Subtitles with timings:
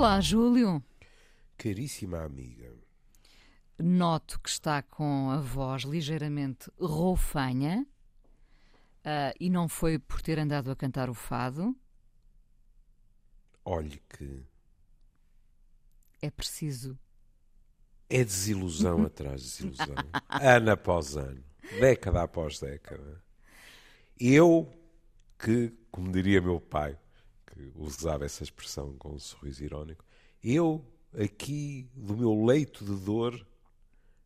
[0.00, 0.82] Olá, Júlio.
[1.58, 2.72] Caríssima amiga.
[3.78, 7.86] Noto que está com a voz ligeiramente roufanha
[9.04, 11.76] uh, e não foi por ter andado a cantar o fado.
[13.62, 14.42] Olhe que.
[16.22, 16.98] É preciso.
[18.08, 19.96] É desilusão atrás de desilusão.
[20.30, 21.44] ano após ano.
[21.78, 23.22] Década após década.
[24.18, 24.66] Eu,
[25.38, 26.98] que, como diria meu pai,
[27.60, 30.04] que usava essa expressão com um sorriso irónico,
[30.42, 33.46] eu, aqui do meu leito de dor,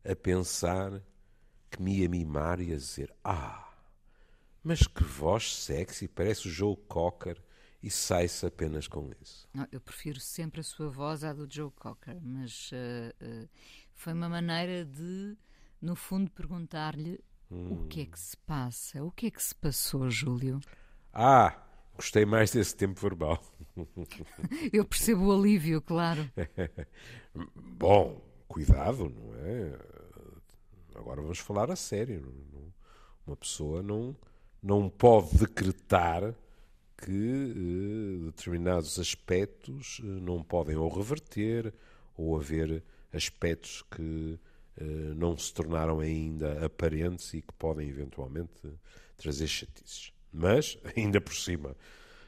[0.03, 1.01] a pensar
[1.69, 3.73] que me ia mimar e a dizer: Ah,
[4.63, 7.41] mas que voz sexy, parece o Joe Cocker,
[7.83, 9.47] e sai-se apenas com isso.
[9.53, 13.49] Não, eu prefiro sempre a sua voz à do Joe Cocker, mas uh, uh,
[13.93, 15.37] foi uma maneira de,
[15.81, 17.19] no fundo, perguntar-lhe
[17.51, 17.73] hum.
[17.73, 20.59] o que é que se passa, o que é que se passou, Júlio.
[21.13, 21.64] Ah,
[21.95, 23.41] Gostei mais desse tempo verbal.
[24.71, 26.29] Eu percebo o alívio, claro.
[27.55, 29.77] Bom, cuidado, não é?
[30.95, 32.33] Agora vamos falar a sério.
[33.25, 34.15] Uma pessoa não,
[34.61, 36.33] não pode decretar
[36.97, 41.73] que eh, determinados aspectos eh, não podem ou reverter
[42.17, 44.39] ou haver aspectos que
[44.77, 44.83] eh,
[45.15, 48.53] não se tornaram ainda aparentes e que podem eventualmente
[49.17, 50.14] trazer chatices.
[50.35, 51.75] Mas, ainda por cima,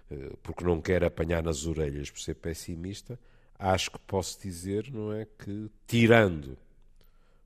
[0.10, 3.20] eh, porque não quero apanhar nas orelhas por ser pessimista,
[3.60, 6.58] acho que posso dizer, não é, que tirando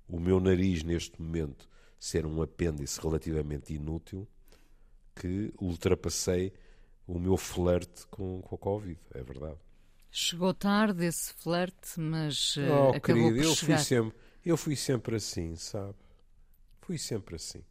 [0.08, 1.68] o meu nariz neste momento
[2.00, 4.28] ser um apêndice relativamente inútil,
[5.16, 6.54] que ultrapassei
[7.08, 9.58] o meu flerte com, com a Covid, é verdade.
[10.12, 13.78] Chegou tarde esse flerte, mas uh, oh, acabou querido, por eu chegar.
[13.78, 15.96] Fui sempre, eu fui sempre assim, sabe?
[16.82, 17.64] Fui sempre assim.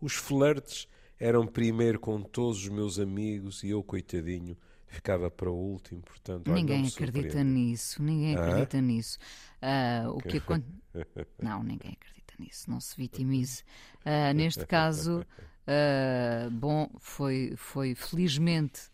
[0.00, 0.86] Os flertes
[1.18, 6.50] eram primeiro com todos os meus amigos e eu, coitadinho, ficava para o último, portanto...
[6.50, 8.40] Ninguém acredita nisso, ninguém ah?
[8.40, 9.18] acredita nisso.
[9.62, 10.40] Uh, o que
[11.42, 13.62] Não, ninguém acredita nisso, não se vitimize.
[14.00, 18.90] Uh, neste caso, uh, bom, foi, foi felizmente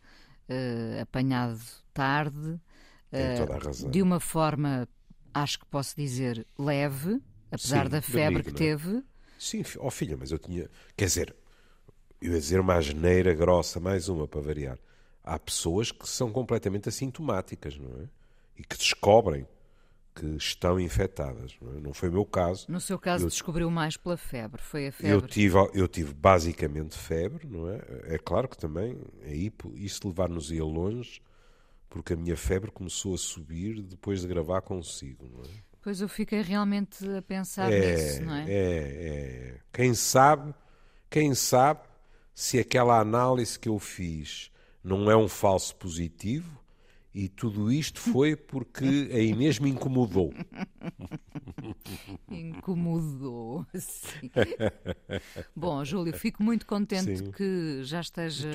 [1.00, 1.58] apanhado
[1.94, 2.60] tarde,
[3.90, 4.86] de uma forma,
[5.32, 7.18] acho que posso dizer, leve,
[7.50, 9.02] apesar Sim, da febre que teve.
[9.38, 10.68] Sim, ó oh, filha, mas eu tinha.
[10.94, 11.36] Quer dizer,
[12.24, 14.78] eu ia dizer uma asneira grossa, mais uma para variar.
[15.22, 18.08] Há pessoas que são completamente assintomáticas, não é?
[18.56, 19.46] E que descobrem
[20.14, 21.56] que estão infectadas.
[21.60, 21.80] Não, é?
[21.80, 22.66] não foi o meu caso.
[22.68, 25.12] No seu caso, eu, descobriu mais pela febre, foi a febre.
[25.12, 27.80] Eu tive, eu tive basicamente febre, não é?
[28.04, 31.20] É claro que também aí isso levar-nos ia longe,
[31.90, 35.74] porque a minha febre começou a subir depois de gravar consigo, não é?
[35.82, 38.44] Pois eu fiquei realmente a pensar é, nisso, não é?
[38.48, 39.60] É, é.
[39.70, 40.54] Quem sabe,
[41.10, 41.80] quem sabe
[42.34, 44.50] se aquela análise que eu fiz
[44.82, 46.64] não é um falso positivo
[47.14, 50.34] e tudo isto foi porque a Inês me incomodou.
[52.28, 54.28] incomodou, sim.
[55.54, 57.30] Bom, Júlio, fico muito contente sim.
[57.30, 58.50] que já esteja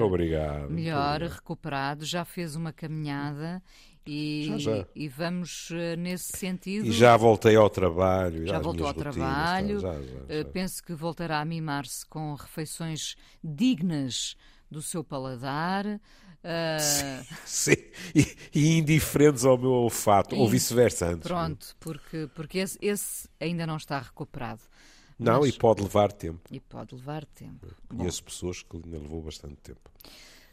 [0.69, 3.63] melhor, recuperado, já fez uma caminhada
[4.09, 4.87] e, já, já.
[4.95, 6.87] e vamos uh, nesse sentido.
[6.87, 8.43] E já voltei ao trabalho.
[8.47, 9.79] Já, já voltou ao trabalho.
[9.79, 14.35] Tá, uh, penso que voltará a mimar-se com refeições dignas
[14.69, 15.85] do seu paladar.
[15.85, 15.99] Uh...
[16.79, 17.75] Sim, sim.
[18.15, 21.27] E, e, indiferentes ao meu olfato, ou vice-versa antes.
[21.27, 24.61] Pronto, porque, porque esse, esse ainda não está recuperado.
[25.19, 25.53] Não, Mas...
[25.53, 26.41] e pode levar tempo.
[26.49, 27.67] E pode levar tempo.
[27.87, 29.91] Conheço pessoas que ainda levou bastante tempo.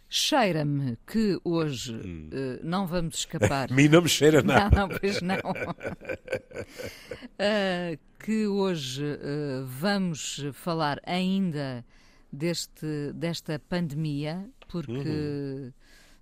[0.09, 2.31] Cheira-me que hoje hum.
[2.33, 3.71] uh, não vamos escapar.
[3.73, 4.77] A mim não me cheira nada.
[4.77, 5.37] Não, não pois não.
[5.37, 5.41] uh,
[8.25, 11.85] que hoje uh, vamos falar ainda
[12.33, 15.73] deste, desta pandemia, porque uhum.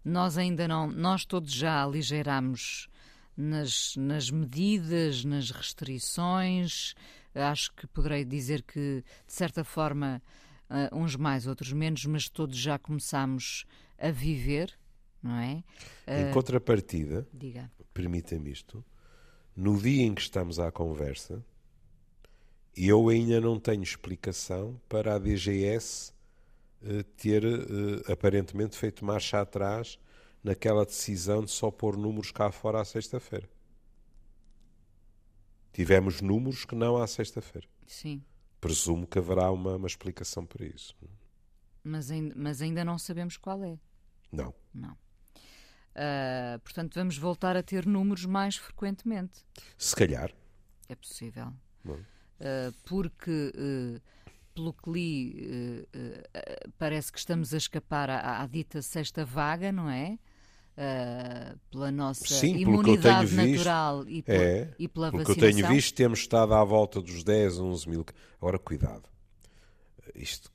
[0.05, 2.89] nós ainda não, nós todos já aligeiramos
[3.37, 6.94] nas, nas medidas, nas restrições.
[7.34, 10.23] Acho que poderei dizer que, de certa forma,
[10.71, 13.65] uh, uns mais, outros menos, mas todos já começamos
[13.99, 14.77] a viver,
[15.23, 15.65] não é?
[16.06, 17.27] Uh, em contrapartida,
[17.93, 18.85] permita-me isto,
[19.56, 21.44] no dia em que estamos à conversa,
[22.77, 26.12] eu ainda não tenho explicação para a DGS
[26.83, 29.99] uh, ter uh, aparentemente feito marcha atrás
[30.43, 33.49] naquela decisão de só pôr números cá fora à sexta-feira.
[35.73, 37.67] Tivemos números que não à sexta-feira.
[37.87, 38.23] Sim
[38.64, 40.96] presumo que haverá uma, uma explicação para isso.
[41.82, 43.78] Mas ainda, mas ainda não sabemos qual é.
[44.32, 44.55] Não.
[44.72, 44.93] Não.
[44.93, 49.44] Uh, portanto, vamos voltar a ter números mais frequentemente.
[49.76, 50.32] Se calhar.
[50.88, 51.52] É possível.
[51.84, 54.00] Uh, porque, uh,
[54.55, 55.87] pelo que li,
[56.78, 60.19] parece que estamos a escapar à, à, dita sexta vaga, não é?
[60.76, 65.49] Uh, pela nossa Sim, imunidade natural visto, e, por, é, e pela porque vacinação.
[65.49, 68.05] eu tenho visto, temos estado à volta dos 10, 11 mil.
[68.41, 69.05] Agora, cuidado.
[70.15, 70.50] Isto,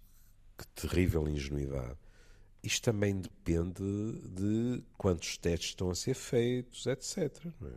[0.58, 1.98] que terrível ingenuidade.
[2.62, 7.46] Isto também depende de quantos testes estão a ser feitos, etc.
[7.46, 7.68] É?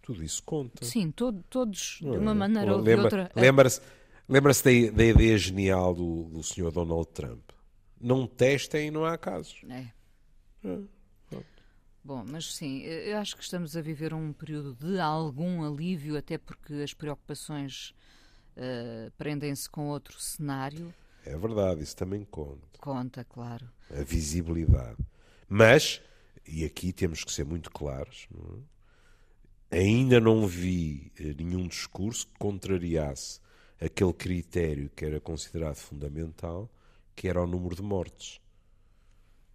[0.00, 0.84] Tudo isso conta.
[0.84, 2.34] Sim, todo, todos, de uma é?
[2.34, 3.30] maneira ou de outra.
[3.34, 3.80] Lembra-se
[4.28, 7.50] lembra da, da, ideia genial do, do senhor Donald Trump.
[8.00, 9.60] Não testem e não há casos.
[9.68, 9.86] É.
[12.04, 16.36] Bom, mas sim, eu acho que estamos a viver um período de algum alívio, até
[16.36, 17.94] porque as preocupações
[18.58, 20.92] uh, prendem-se com outro cenário.
[21.24, 22.78] É verdade, isso também conta.
[22.78, 23.70] Conta, claro.
[23.90, 24.98] A visibilidade.
[25.48, 26.02] Mas,
[26.46, 29.78] e aqui temos que ser muito claros, não é?
[29.78, 33.40] ainda não vi eh, nenhum discurso que contrariasse
[33.80, 36.70] aquele critério que era considerado fundamental,
[37.16, 38.43] que era o número de mortes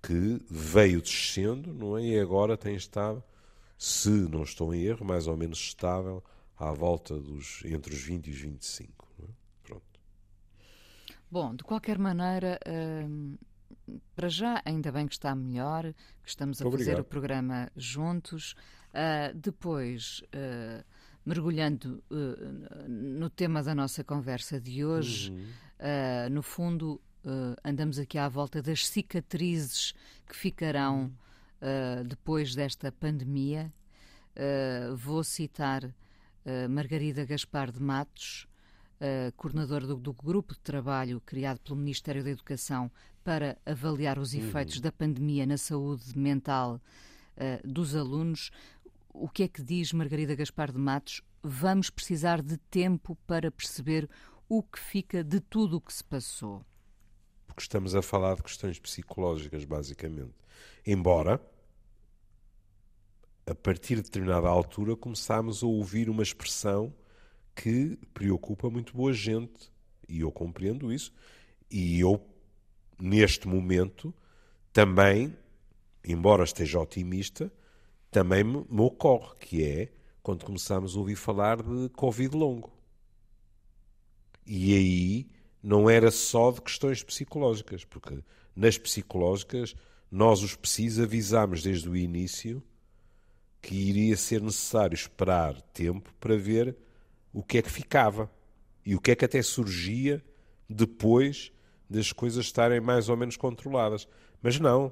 [0.02, 2.04] que veio descendo, não é?
[2.04, 3.24] E agora tem estado,
[3.78, 6.24] se não estou em erro, mais ou menos estável
[6.58, 9.08] à volta dos entre os 20 e os 25.
[9.22, 9.26] É?
[9.64, 10.00] Pronto.
[11.30, 13.38] Bom, de qualquer maneira, hum,
[14.16, 15.94] para já, ainda bem que está melhor,
[16.24, 16.88] que estamos a Obrigado.
[16.88, 18.56] fazer o programa juntos.
[18.90, 20.84] Uh, depois, uh,
[21.26, 26.30] mergulhando uh, no tema da nossa conversa de hoje, uhum.
[26.32, 29.94] no fundo, uh, andamos aqui à volta das cicatrizes
[30.28, 31.12] que ficarão
[31.62, 33.72] uh, depois desta pandemia.
[34.36, 35.94] Uh, vou citar
[36.68, 38.48] Margarida Gaspar de Matos,
[39.38, 42.90] coordenadora do, do, grupo de trabalho criado pelo Ministério da Educação
[43.24, 44.82] para avaliar os efeitos uhum.
[44.82, 46.82] da pandemia na saúde mental
[47.64, 48.50] dos alunos.
[49.14, 51.22] O que é que diz Margarida Gaspar de Matos?
[51.44, 54.10] Vamos precisar de tempo para perceber
[54.48, 56.66] o que fica de tudo o que se passou
[57.60, 60.34] porque estamos a falar de questões psicológicas, basicamente.
[60.88, 61.42] Embora,
[63.46, 66.94] a partir de determinada altura, começámos a ouvir uma expressão
[67.54, 69.70] que preocupa muito boa gente,
[70.08, 71.12] e eu compreendo isso,
[71.70, 72.26] e eu,
[72.98, 74.14] neste momento,
[74.72, 75.36] também,
[76.02, 77.52] embora esteja otimista,
[78.10, 79.92] também me, me ocorre, que é
[80.24, 82.72] quando começámos a ouvir falar de Covid longo.
[84.46, 88.24] E aí não era só de questões psicológicas, porque
[88.56, 89.76] nas psicológicas
[90.12, 92.64] nós, os PSIs, avisámos desde o início
[93.62, 96.76] que iria ser necessário esperar tempo para ver
[97.32, 98.32] o que é que ficava
[98.86, 100.24] e o que é que até surgia
[100.68, 101.52] depois
[101.90, 104.08] das coisas estarem mais ou menos controladas.
[104.42, 104.92] Mas não,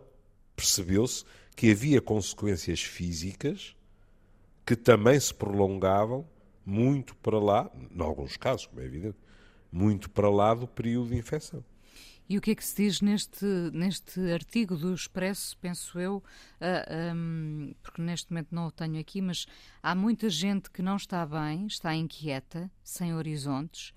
[0.55, 1.23] percebeu-se
[1.55, 3.75] que havia consequências físicas
[4.65, 6.27] que também se prolongavam
[6.65, 9.17] muito para lá, em alguns casos, como é evidente,
[9.77, 11.63] muito para lá do período de infecção.
[12.29, 16.23] E o que é que se diz neste, neste artigo do Expresso, penso eu, uh,
[16.59, 19.45] ah, um, porque neste momento não o tenho aqui, mas
[19.81, 23.93] há muita gente que não está bem, está inquieta, sem horizontes,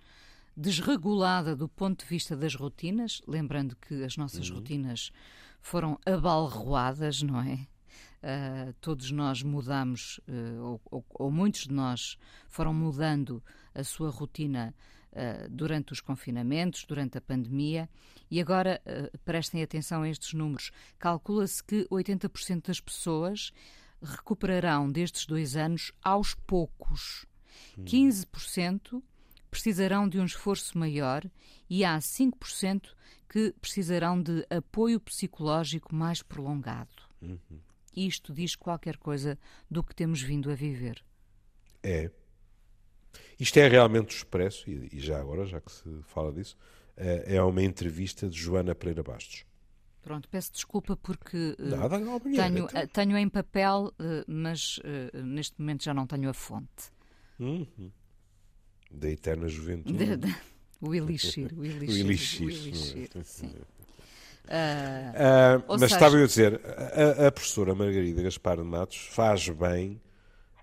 [0.56, 4.56] desregulada do ponto de vista das rotinas, lembrando que as nossas uhum.
[4.56, 5.10] rotinas
[5.60, 7.66] foram abalroadas, não é?
[8.22, 12.16] Uh, todos nós mudamos, uh, ou, ou, ou, muitos de nós
[12.48, 13.42] foram mudando
[13.74, 14.72] a sua rotina
[15.12, 17.88] uh, durante os confinamentos, durante a pandemia.
[18.30, 20.70] E agora uh, prestem atenção a estes números.
[20.98, 23.52] Calcula-se que 80% das pessoas
[24.02, 27.26] recuperarão destes dois anos aos poucos.
[27.78, 29.02] 15% hum.
[29.50, 31.25] precisarão de um esforço maior
[31.68, 32.88] e há 5%
[33.28, 36.90] que precisarão de apoio psicológico mais prolongado.
[37.23, 37.61] Uhum.
[37.94, 39.38] Isto diz qualquer coisa
[39.70, 41.04] do que temos vindo a viver.
[41.82, 42.11] É.
[43.38, 46.57] Isto é realmente o expresso, e, já agora, já que se fala disso,
[46.97, 49.45] é, é uma entrevista de Joana Pereira Bastos.
[50.02, 54.81] Pronto, peço desculpa porque uh, Nada, não, tenho, uh, tenho em papel, uh, mas
[55.23, 56.90] neste momento já não tenho a fonte.
[57.38, 57.90] Uhum.
[58.90, 60.17] Da eterna juventude.
[60.17, 60.37] De, de,
[60.81, 61.52] o elixir.
[61.57, 61.88] O elixir.
[61.88, 63.55] o elixir, o elixir sim.
[65.69, 65.95] mas seja...
[65.95, 70.00] estava eu a dizer, a, a professora Margarida Gaspar de Matos faz bem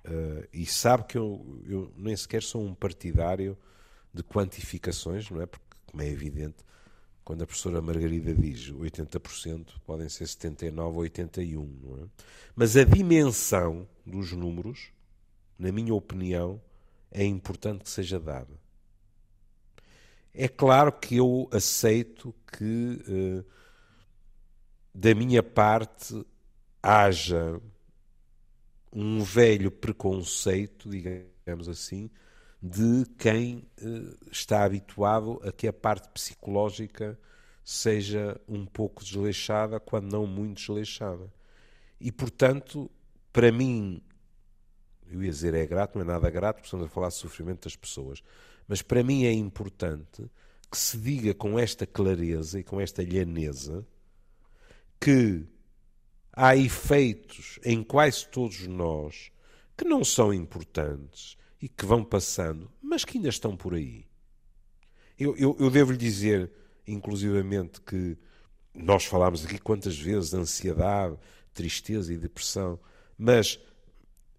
[0.07, 3.57] Uh, e sabe que eu, eu nem sequer sou um partidário
[4.13, 5.45] de quantificações, não é?
[5.45, 6.55] Porque, como é evidente,
[7.25, 12.07] quando a professora Margarida diz 80%, podem ser 79 ou 81, não é?
[12.55, 14.93] Mas a dimensão dos números,
[15.59, 16.61] na minha opinião,
[17.11, 18.57] é importante que seja dada.
[20.33, 22.63] É claro que eu aceito que,
[23.09, 23.45] uh,
[24.93, 26.25] da minha parte,
[26.81, 27.59] haja
[28.91, 32.09] um velho preconceito, digamos assim,
[32.61, 37.17] de quem uh, está habituado a que a parte psicológica
[37.63, 41.31] seja um pouco desleixada, quando não muito desleixada.
[41.99, 42.89] E, portanto,
[43.31, 44.01] para mim,
[45.11, 47.65] eu ia dizer é grato, não é nada grato, porque estamos a falar de sofrimento
[47.65, 48.23] das pessoas,
[48.67, 50.29] mas para mim é importante
[50.69, 53.85] que se diga com esta clareza e com esta lhaneza
[54.99, 55.45] que
[56.37, 59.31] há efeitos em quase todos nós
[59.75, 64.05] que não são importantes e que vão passando, mas que ainda estão por aí.
[65.17, 66.51] Eu, eu, eu devo lhe dizer,
[66.87, 68.15] inclusivamente, que
[68.71, 71.17] nós falámos aqui quantas vezes de ansiedade,
[71.55, 72.79] tristeza e depressão,
[73.17, 73.59] mas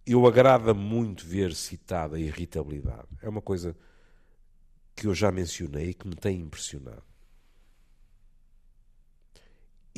[0.06, 3.08] eu agrada muito ver citada a irritabilidade.
[3.20, 3.76] É uma coisa
[4.94, 7.02] que eu já mencionei e que me tem impressionado.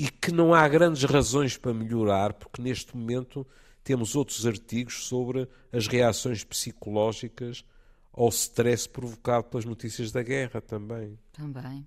[0.00, 3.47] E que não há grandes razões para melhorar, porque neste momento
[3.85, 7.66] temos outros artigos sobre as reações psicológicas
[8.11, 11.19] ao stress provocado pelas notícias da guerra também.
[11.30, 11.87] Também.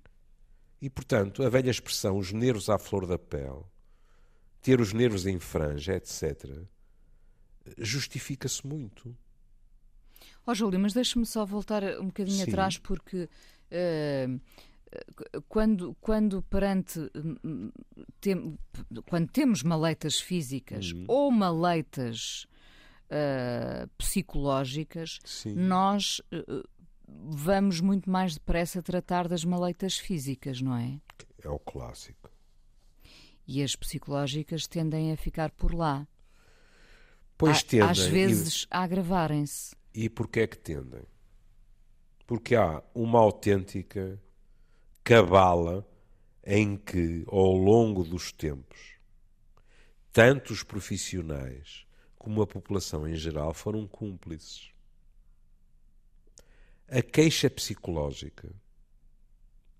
[0.80, 3.64] E, portanto, a velha expressão, os nervos à flor da pele,
[4.62, 6.52] ter os nervos em franja, etc.,
[7.78, 9.08] justifica-se muito.
[10.46, 12.50] Ó oh, Júlio, mas deixe-me só voltar um bocadinho Sim.
[12.52, 14.40] atrás, porque uh,
[15.48, 17.70] quando, quando perante hum,
[18.20, 18.58] tem,
[19.08, 21.04] quando temos maleitas físicas uhum.
[21.08, 22.46] ou maleitas
[23.06, 25.54] uh, psicológicas, Sim.
[25.54, 26.68] nós uh,
[27.06, 31.00] vamos muito mais depressa tratar das maleitas físicas, não é?
[31.42, 32.30] É o clássico.
[33.46, 36.08] E as psicológicas tendem a ficar por lá.
[37.36, 37.88] Pois tendem.
[37.88, 38.66] Às vezes e...
[38.70, 39.76] a agravarem-se.
[39.92, 41.02] E porquê é que tendem?
[42.26, 44.18] Porque há uma autêntica
[45.04, 45.86] cabala
[46.42, 48.94] em que, ao longo dos tempos,
[50.10, 54.70] tanto os profissionais como a população em geral foram cúmplices.
[56.88, 58.50] A queixa psicológica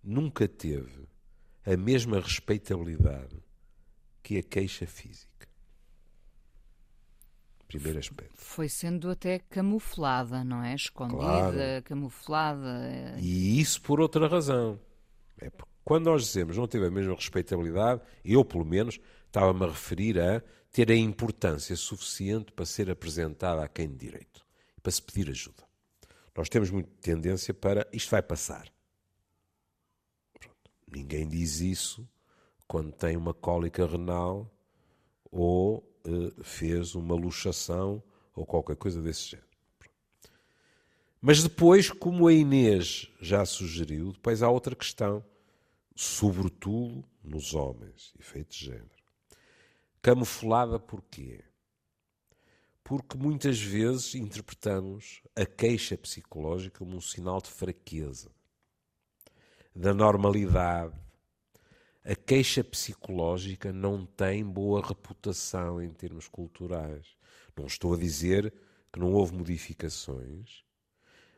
[0.03, 1.09] nunca teve
[1.65, 3.43] a mesma respeitabilidade
[4.23, 5.49] que a queixa física.
[7.67, 8.35] Primeiro aspecto.
[8.37, 10.75] Foi sendo até camuflada, não é?
[10.75, 11.83] Escondida, claro.
[11.85, 13.17] camuflada.
[13.19, 14.79] E isso por outra razão.
[15.39, 19.69] É porque quando nós dizemos não teve a mesma respeitabilidade, eu, pelo menos, estava-me a
[19.69, 24.45] referir a ter a importância suficiente para ser apresentada a quem de direito,
[24.83, 25.63] para se pedir ajuda.
[26.37, 28.67] Nós temos muita tendência para isto vai passar.
[30.39, 30.71] Pronto.
[30.91, 32.09] Ninguém diz isso
[32.67, 34.51] quando tem uma cólica renal
[35.31, 38.03] ou uh, fez uma luxação
[38.35, 39.54] ou qualquer coisa desse género.
[41.27, 45.25] Mas depois, como a Inês já sugeriu, depois há outra questão,
[45.97, 48.91] sobretudo nos homens, efeito de género.
[50.03, 51.43] Camuflada porquê?
[52.85, 58.31] Porque muitas vezes interpretamos a queixa psicológica como um sinal de fraqueza,
[59.75, 60.93] da normalidade.
[62.05, 67.17] A queixa psicológica não tem boa reputação em termos culturais.
[67.57, 68.53] Não estou a dizer
[68.93, 70.64] que não houve modificações,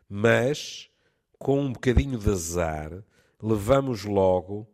[0.09, 0.91] mas
[1.39, 3.05] com um bocadinho de azar,
[3.43, 4.67] levamos logo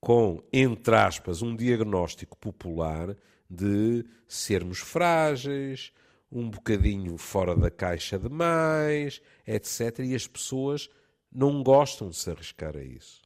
[0.00, 3.16] com, entre aspas, um diagnóstico popular
[3.48, 5.92] de sermos frágeis,
[6.30, 10.00] um bocadinho fora da caixa demais, etc.
[10.00, 10.88] E as pessoas
[11.32, 13.22] não gostam de se arriscar a isso.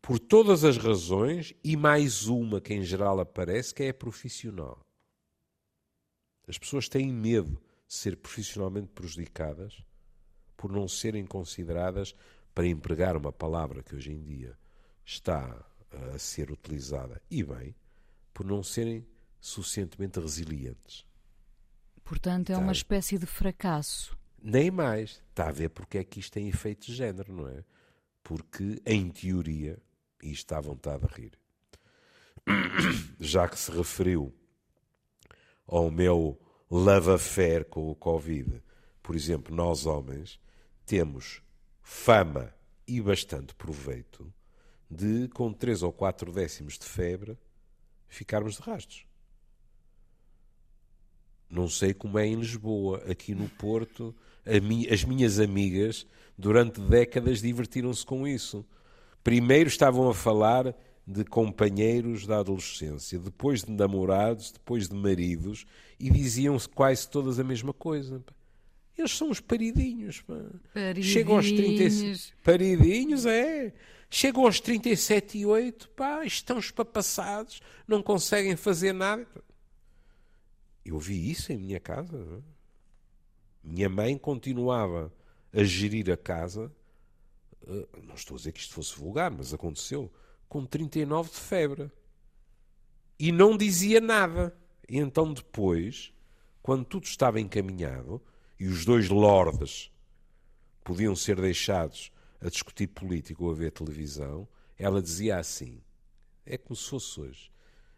[0.00, 4.84] Por todas as razões, e mais uma que em geral aparece, que é profissional.
[6.46, 9.82] As pessoas têm medo de ser profissionalmente prejudicadas
[10.58, 12.14] por não serem consideradas,
[12.52, 14.58] para empregar uma palavra que hoje em dia
[15.04, 15.64] está
[16.12, 17.74] a ser utilizada, e bem,
[18.34, 19.06] por não serem
[19.40, 21.06] suficientemente resilientes.
[22.04, 24.18] Portanto, é uma espécie de fracasso.
[24.42, 25.22] Nem mais.
[25.30, 27.64] Está a ver porque é que isto tem efeito de género, não é?
[28.22, 29.80] Porque, em teoria,
[30.22, 31.38] e está à vontade de rir,
[33.20, 34.34] já que se referiu
[35.66, 38.60] ao meu love affair com o Covid,
[39.02, 40.40] por exemplo, nós homens,
[40.88, 41.42] temos
[41.82, 42.50] fama
[42.86, 44.32] e bastante proveito
[44.90, 47.36] de, com três ou quatro décimos de febre,
[48.08, 49.06] ficarmos de rastros.
[51.50, 53.02] Não sei como é em Lisboa.
[53.06, 54.16] Aqui no Porto,
[54.46, 56.06] as minhas amigas,
[56.38, 58.64] durante décadas, divertiram-se com isso.
[59.22, 60.74] Primeiro estavam a falar
[61.06, 65.66] de companheiros da adolescência, depois de namorados, depois de maridos,
[66.00, 68.24] e diziam-se quase todas a mesma coisa.
[68.98, 70.24] Eles são os paridinhos.
[70.74, 71.06] Paridinhos.
[71.06, 72.34] Chegam aos 30...
[72.42, 73.72] Paridinhos, é.
[74.10, 79.26] Chegam aos 37 e 8, pá, estão espapassados, não conseguem fazer nada.
[80.84, 82.16] Eu vi isso em minha casa.
[82.16, 82.42] É?
[83.62, 85.12] Minha mãe continuava
[85.52, 86.72] a gerir a casa,
[87.66, 90.10] eh, não estou a dizer que isto fosse vulgar, mas aconteceu,
[90.48, 91.90] com 39 de febre.
[93.18, 94.56] e não dizia nada.
[94.88, 96.12] E então depois,
[96.62, 98.22] quando tudo estava encaminhado
[98.58, 99.90] e os dois lordes
[100.82, 102.10] podiam ser deixados
[102.40, 104.48] a discutir política ou a ver televisão,
[104.78, 105.80] ela dizia assim:
[106.46, 107.50] é como se fosse hoje.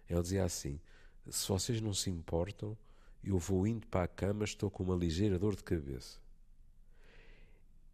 [0.08, 0.80] Ela dizia assim:
[1.28, 2.76] se vocês não se importam,
[3.22, 6.18] eu vou indo para a cama, estou com uma ligeira dor de cabeça.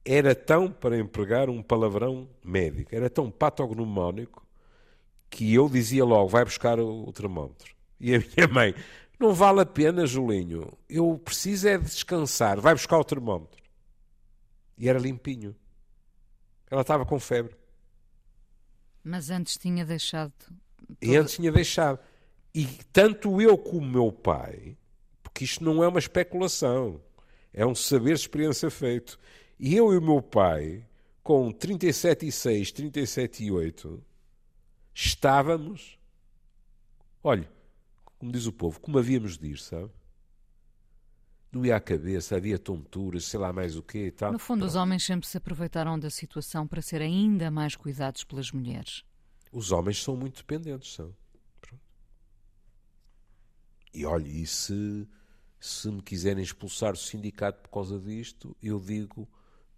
[0.05, 4.47] Era tão, para empregar um palavrão médico, era tão patognomónico
[5.29, 7.75] que eu dizia logo: vai buscar o, o termómetro.
[7.99, 8.75] E a minha mãe:
[9.19, 13.63] não vale a pena, Julinho, eu preciso é de descansar, vai buscar o termómetro.
[14.77, 15.57] E era limpinho.
[16.71, 17.57] Ela estava com febre.
[19.03, 20.35] Mas antes tinha deixado.
[21.01, 21.99] E antes tinha deixado.
[22.55, 24.77] E tanto eu como o meu pai,
[25.23, 27.01] porque isto não é uma especulação,
[27.53, 29.19] é um saber experiência feito.
[29.59, 30.85] E eu e o meu pai,
[31.23, 34.01] com 37,6, 37,8,
[34.95, 35.99] estávamos,
[37.23, 37.49] olha,
[38.27, 39.89] como diz o povo, como havíamos de ir, sabe?
[41.53, 44.33] Doía a cabeça, havia tonturas, sei lá mais o quê e tal.
[44.33, 44.71] No fundo, Pronto.
[44.71, 49.05] os homens sempre se aproveitaram da situação para ser ainda mais cuidados pelas mulheres.
[49.53, 51.15] Os homens são muito dependentes, são.
[51.61, 51.81] Pronto.
[53.95, 55.09] E olha, e se,
[55.61, 59.29] se me quiserem expulsar do sindicato por causa disto, eu digo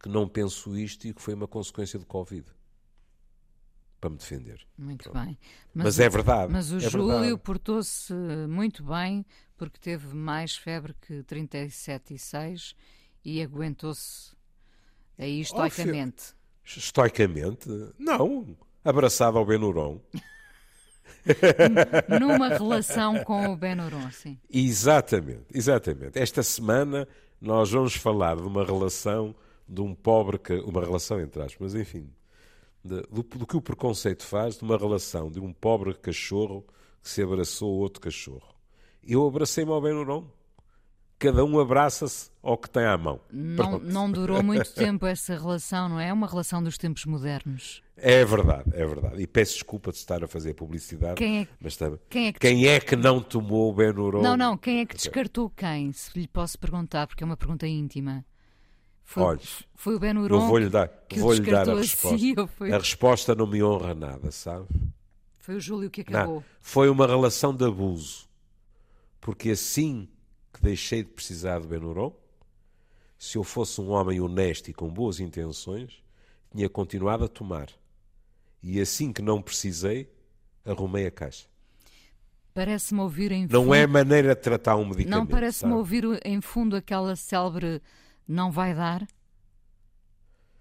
[0.01, 2.47] que não penso isto e que foi uma consequência do Covid
[4.01, 4.61] para me defender.
[4.77, 5.25] Muito Pronto.
[5.25, 5.39] bem.
[5.75, 6.53] Mas, mas, é verdade.
[6.53, 8.13] Mas o é Júlio portou-se
[8.49, 9.25] muito bem
[9.57, 12.75] porque teve mais febre que 37,6
[13.25, 14.37] e aguentou-se
[15.19, 16.33] aí estoicamente.
[16.33, 17.69] Oh, estoicamente?
[17.99, 18.57] Não.
[18.85, 20.01] Abraçado ao Benuron.
[22.21, 24.39] Numa relação com o Benuron, sim.
[24.49, 26.19] Exatamente, exatamente.
[26.19, 27.07] Esta semana
[27.41, 29.35] nós vamos falar de uma relação
[29.69, 32.09] de um pobre, uma relação entre aspas, mas enfim,
[32.85, 36.65] de, do, do, que o preconceito faz de uma relação de um pobre cachorro
[37.03, 38.55] que se abraçou a outro cachorro.
[39.03, 40.27] Eu abracei-me ao Benuron.
[41.19, 43.21] Cada um abraça-se ao que tem à mão.
[43.33, 46.09] Não, não durou muito tempo essa relação, não é?
[46.09, 47.83] É uma relação dos tempos modernos.
[47.97, 49.21] É verdade, é verdade.
[49.21, 51.17] E peço desculpa de estar a fazer publicidade.
[51.17, 54.23] Quem é, mas também, quem é, que, quem é que não tomou o Benuron?
[54.23, 55.91] Não, não, quem é que descartou quem?
[55.93, 58.25] Se lhe posso perguntar, porque é uma pergunta íntima.
[59.09, 59.39] Foi,
[59.75, 62.19] foi o Ben Uron vou-lhe dar, que vou -lhe dar a resposta.
[62.19, 62.71] Si, foi...
[62.71, 64.67] A resposta não me honra nada, sabe?
[65.39, 66.35] Foi o Júlio que acabou.
[66.35, 68.29] Não, foi uma relação de abuso.
[69.19, 70.07] Porque assim
[70.53, 72.15] que deixei de precisar de Benuron,
[73.17, 76.03] se eu fosse um homem honesto e com boas intenções,
[76.55, 77.71] tinha continuado a tomar.
[78.63, 80.13] E assim que não precisei,
[80.67, 81.47] arrumei a caixa.
[82.53, 83.53] Parece-me ouvir em fundo...
[83.55, 85.19] Não é maneira de tratar um medicamento.
[85.19, 87.81] Não parece-me ouvir em fundo aquela célebre
[88.29, 89.09] não vai dar.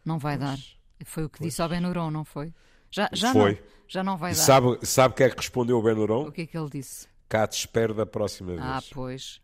[0.06, 1.06] Não vai pois, dar.
[1.06, 1.50] Foi o que pois.
[1.50, 2.54] disse ao Benuron, não foi?
[2.90, 3.56] Já, já foi.
[3.56, 4.42] Não, já não vai e dar.
[4.42, 6.28] Sabe, sabe que é que respondeu o Benuron?
[6.28, 7.08] O que é que ele disse?
[7.28, 8.62] Cá te espero da próxima vez.
[8.62, 9.42] Ah, pois.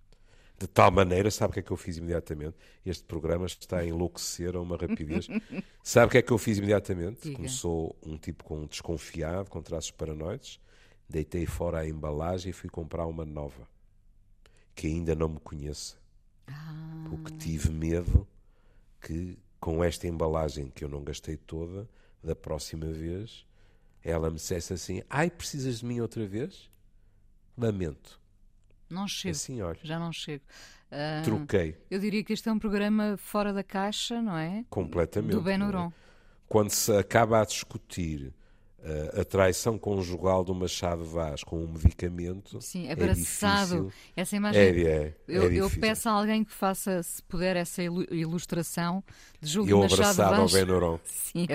[0.58, 2.56] De tal maneira, sabe o que é que eu fiz imediatamente?
[2.86, 5.28] Este programa está a enlouquecer a uma rapidez.
[5.84, 7.24] sabe o que é que eu fiz imediatamente?
[7.24, 7.36] Diga.
[7.36, 10.62] Começou um tipo com desconfiado, com traços paranoides.
[11.10, 13.68] Deitei fora a embalagem e fui comprar uma nova.
[14.74, 15.98] Que ainda não me conheça.
[16.48, 17.06] Ah.
[17.10, 18.28] Porque tive medo
[19.02, 21.88] que, com esta embalagem que eu não gastei toda,
[22.24, 23.46] da próxima vez,
[24.04, 26.70] ela me dissesse assim: Ai, precisas de mim outra vez?
[27.58, 28.20] Lamento.
[28.90, 29.36] Não chego.
[29.36, 29.80] Assim, olha.
[29.84, 30.44] Já não chego.
[30.92, 31.78] Uh, Troquei.
[31.90, 34.64] Eu diria que este é um programa fora da caixa, não é?
[34.70, 35.32] Completamente.
[35.32, 35.92] Do Ben É?
[36.48, 38.32] Quando se acaba a discutir
[38.84, 42.62] uh, a traição conjugal do Machado Vaz com um medicamento.
[42.62, 43.92] Sim, é abraçado.
[44.16, 44.62] É essa imagem.
[44.62, 49.04] É, é, eu, eu, peço a alguém que faça, se puder, essa ilustração
[49.42, 51.00] de Júlio eu abraçado ao Benuron.
[51.04, 51.48] Sim,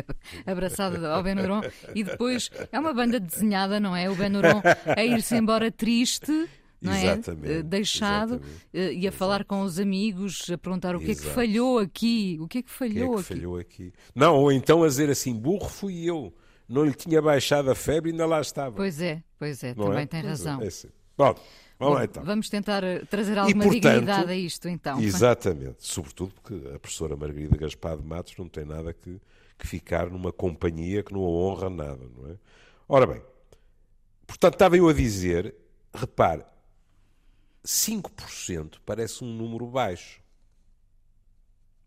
[0.47, 1.61] abraçado ao Benuron.
[1.95, 4.11] E depois é uma banda desenhada, não é?
[4.11, 4.63] O Benuron
[4.97, 6.49] a ir-se embora triste.
[6.81, 7.03] Não é?
[7.03, 7.63] exatamente, é?
[7.65, 9.11] Deixado exatamente, e a exatamente.
[9.11, 11.27] falar com os amigos, a perguntar o que Exato.
[11.27, 13.35] é que falhou aqui, o que é que falhou, que é que aqui?
[13.35, 13.93] falhou aqui.
[14.15, 16.33] Não, ou então a dizer assim, burro fui eu
[16.69, 18.77] não lhe tinha baixado a febre e ainda lá estava.
[18.77, 20.07] Pois é, pois é, não também é?
[20.07, 20.63] tem pois razão.
[20.63, 20.71] É, é
[21.17, 21.35] Bom,
[21.79, 22.25] vamos lá então.
[22.25, 25.01] Vamos tentar eh, trazer alguma e, portanto, dignidade a isto então.
[25.01, 29.21] Exatamente, sobretudo porque a professora Margarida Gaspar de Matos não tem nada que,
[29.59, 32.37] que ficar numa companhia que não a honra nada, não é?
[32.89, 33.23] Ora bem,
[34.27, 35.55] portanto estava eu a dizer,
[35.93, 36.45] repare,
[37.65, 40.23] 5% parece um número baixo.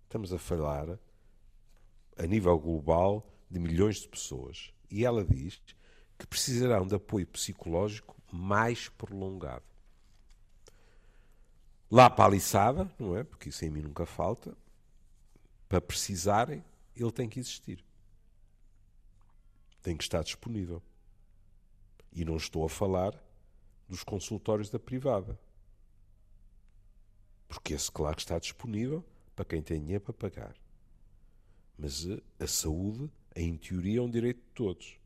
[0.04, 1.00] Estamos a falar,
[2.18, 4.74] a nível global, de milhões de pessoas.
[4.90, 5.62] E ela diz
[6.18, 9.66] que precisarão de apoio psicológico mais prolongado.
[11.90, 13.24] Lá para a liçada, não é?
[13.26, 14.56] Porque isso em mim nunca falta.
[15.68, 16.64] Para precisarem,
[16.96, 17.84] ele tem que existir.
[19.82, 20.82] Tem que estar disponível.
[22.14, 23.14] E não estou a falar
[23.90, 25.38] dos consultórios da privada.
[27.50, 29.04] Porque esse, claro, está disponível
[29.36, 30.56] para quem tem dinheiro para pagar.
[31.78, 35.00] Mas a, a saúde, em teoria, é um direito de todos.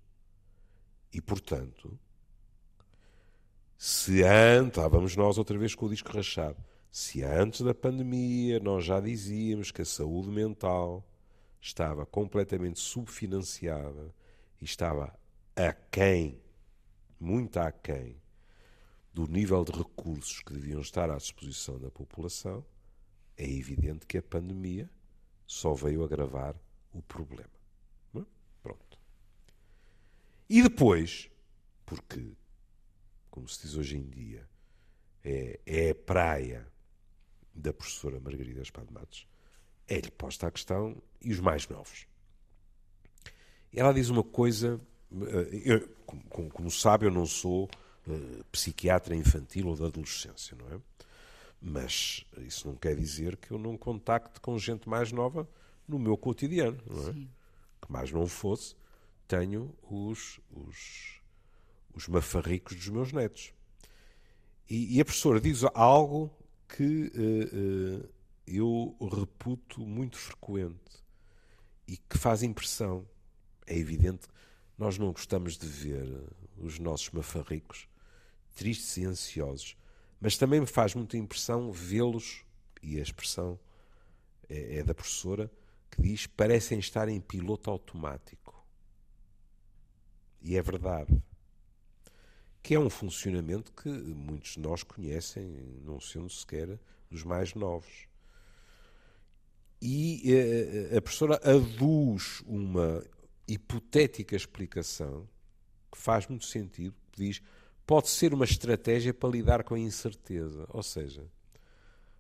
[1.14, 1.98] E, portanto,
[3.78, 6.58] se antes, lá vamos nós outra vez com o disco rachado,
[6.92, 11.06] se antes da pandemia nós já dizíamos que a saúde mental
[11.60, 14.14] estava completamente subfinanciada
[14.62, 15.14] e estava
[15.56, 16.40] aquém,
[17.20, 18.22] muito aquém,
[19.14, 22.66] do nível de recursos que deviam estar à disposição da população,
[23.38, 24.90] é evidente que a pandemia
[25.46, 26.56] só veio agravar
[26.94, 27.55] o problema.
[30.50, 31.30] E depois,
[31.86, 32.34] porque,
[33.30, 34.48] como se diz hoje em dia,
[35.24, 36.68] é, é a praia
[37.54, 39.28] da professora Margarida Espado Matos,
[39.88, 42.06] é-lhe posta a questão, e os mais novos?
[43.74, 44.80] Ela diz uma coisa,
[45.12, 47.70] eh, eu, como, como sabe, eu não sou
[48.08, 50.80] uh, psiquiatra infantil ou da adolescência, não é?
[51.62, 55.48] Mas isso não quer dizer que eu não contacte com gente mais nova
[55.88, 57.14] no meu cotidiano, não é?
[57.14, 57.30] Sim.
[57.82, 58.76] Que mais não fosse,
[59.28, 61.22] tenho os, os,
[61.94, 63.54] os mafarricos dos meus netos.
[64.70, 66.36] E, e a professora diz algo
[66.68, 68.10] que uh, uh,
[68.48, 71.04] eu reputo muito frequente
[71.88, 73.08] e que faz impressão.
[73.68, 74.28] É evidente,
[74.78, 76.24] nós não gostamos de ver
[76.58, 77.88] os nossos mafarricos
[78.56, 79.78] tristes e ansiosos,
[80.20, 82.46] mas também me faz muita impressão vê-los,
[82.82, 83.60] e a expressão
[84.48, 85.52] é, é da professora,
[85.92, 88.55] que diz parecem estar em piloto automático.
[90.46, 91.20] E é verdade.
[92.62, 95.44] Que é um funcionamento que muitos de nós conhecem,
[95.84, 96.80] não sendo sequer
[97.10, 98.08] dos mais novos.
[99.82, 100.22] E
[100.94, 103.04] uh, a professora aduz uma
[103.48, 105.28] hipotética explicação
[105.92, 107.42] que faz muito sentido, que diz
[107.86, 110.68] pode ser uma estratégia para lidar com a incerteza.
[110.70, 111.26] Ou seja,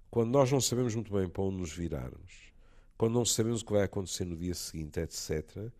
[0.10, 2.52] quando nós não sabemos muito bem para onde nos virarmos,
[2.98, 5.72] quando não sabemos o que vai acontecer no dia seguinte, etc.,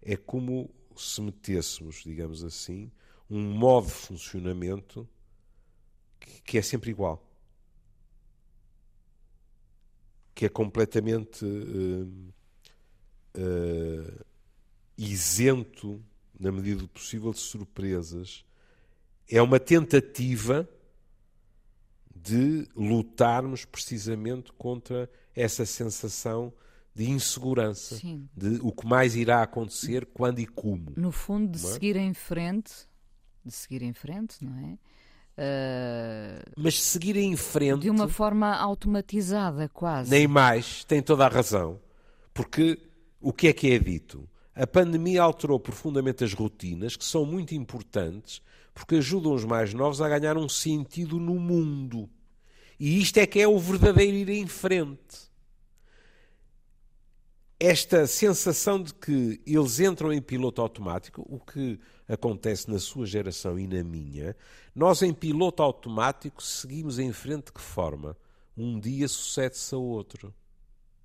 [0.00, 2.90] é como se metêssemos, digamos assim,
[3.30, 5.08] um modo de funcionamento
[6.18, 7.24] que, que é sempre igual.
[10.34, 12.32] Que é completamente uh,
[13.36, 14.24] uh,
[14.96, 16.02] isento,
[16.38, 18.44] na medida do possível, de surpresas
[19.28, 20.68] é uma tentativa
[22.14, 26.52] de lutarmos precisamente contra essa sensação
[26.98, 28.28] de insegurança, Sim.
[28.36, 30.92] de o que mais irá acontecer, quando e como.
[30.96, 31.70] No fundo, de é?
[31.70, 32.72] seguir em frente,
[33.44, 34.72] de seguir em frente, não é?
[35.40, 37.82] Uh, Mas seguir em frente.
[37.82, 40.10] De uma forma automatizada, quase.
[40.10, 41.78] Nem mais, tem toda a razão.
[42.34, 42.76] Porque
[43.20, 44.28] o que é que é dito?
[44.52, 48.42] A pandemia alterou profundamente as rotinas, que são muito importantes,
[48.74, 52.10] porque ajudam os mais novos a ganhar um sentido no mundo.
[52.80, 55.28] E isto é que é o verdadeiro ir em frente.
[57.60, 63.58] Esta sensação de que eles entram em piloto automático, o que acontece na sua geração
[63.58, 64.36] e na minha,
[64.72, 68.16] nós em piloto automático seguimos em frente de que forma?
[68.56, 70.32] Um dia sucede-se a outro.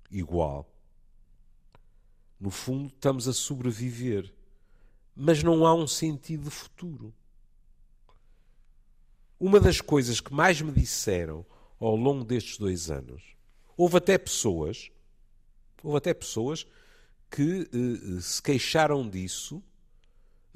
[0.08, 0.70] Igual.
[2.38, 4.32] No fundo, estamos a sobreviver.
[5.16, 7.12] Mas não há um sentido de futuro.
[9.40, 11.44] Uma das coisas que mais me disseram
[11.80, 13.36] ao longo destes dois anos,
[13.76, 14.90] houve até pessoas,
[15.84, 16.66] houve até pessoas
[17.30, 19.62] que eh, se queixaram disso,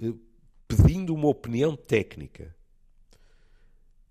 [0.03, 0.13] eh,
[0.67, 2.55] pedindo uma opinião técnica.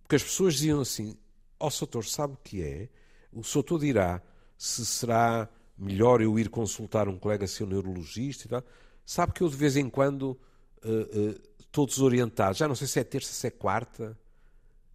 [0.03, 1.17] Porque as pessoas diziam assim:
[1.59, 2.89] Ó oh, Soutor, sabe o que é?
[3.31, 4.21] O Soutor dirá
[4.57, 8.63] se será melhor eu ir consultar um colega seu neurologista e tal.
[9.05, 10.37] Sabe que eu de vez em quando
[10.83, 14.17] uh, uh, estou desorientado, já não sei se é terça, se é quarta,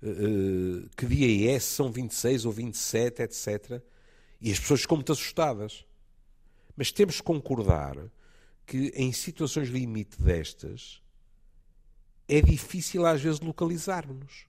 [0.03, 3.81] uh, que dia é, se são 26 ou 27, etc.
[4.41, 5.85] E as pessoas ficam muito assustadas.
[6.77, 7.97] Mas temos que concordar
[8.67, 11.03] que em situações limite destas
[12.29, 14.47] é difícil às vezes localizar-nos.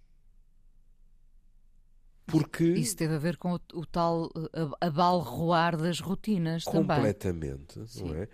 [2.26, 2.64] Porque...
[2.64, 4.32] Isso teve a ver com o, o tal
[4.80, 7.52] abalroar das rotinas completamente, também.
[7.52, 8.30] Completamente, não é?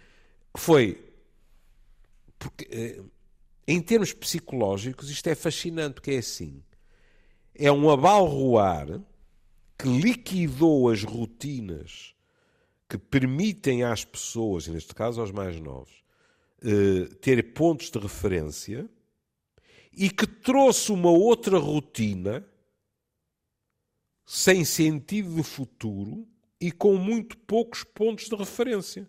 [0.56, 1.10] Foi
[2.38, 3.04] porque eh,
[3.68, 6.64] em termos psicológicos isto é fascinante, porque é assim
[7.54, 9.02] é um abalroar
[9.78, 12.16] que liquidou as rotinas
[12.90, 16.04] que permitem às pessoas, e neste caso aos mais novos,
[16.64, 18.90] eh, ter pontos de referência
[19.94, 22.46] e que trouxe uma outra rotina
[24.26, 26.28] sem sentido de futuro
[26.60, 29.08] e com muito poucos pontos de referência.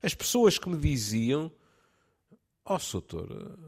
[0.00, 1.50] As pessoas que me diziam:
[2.64, 3.58] Ó, oh, doutor,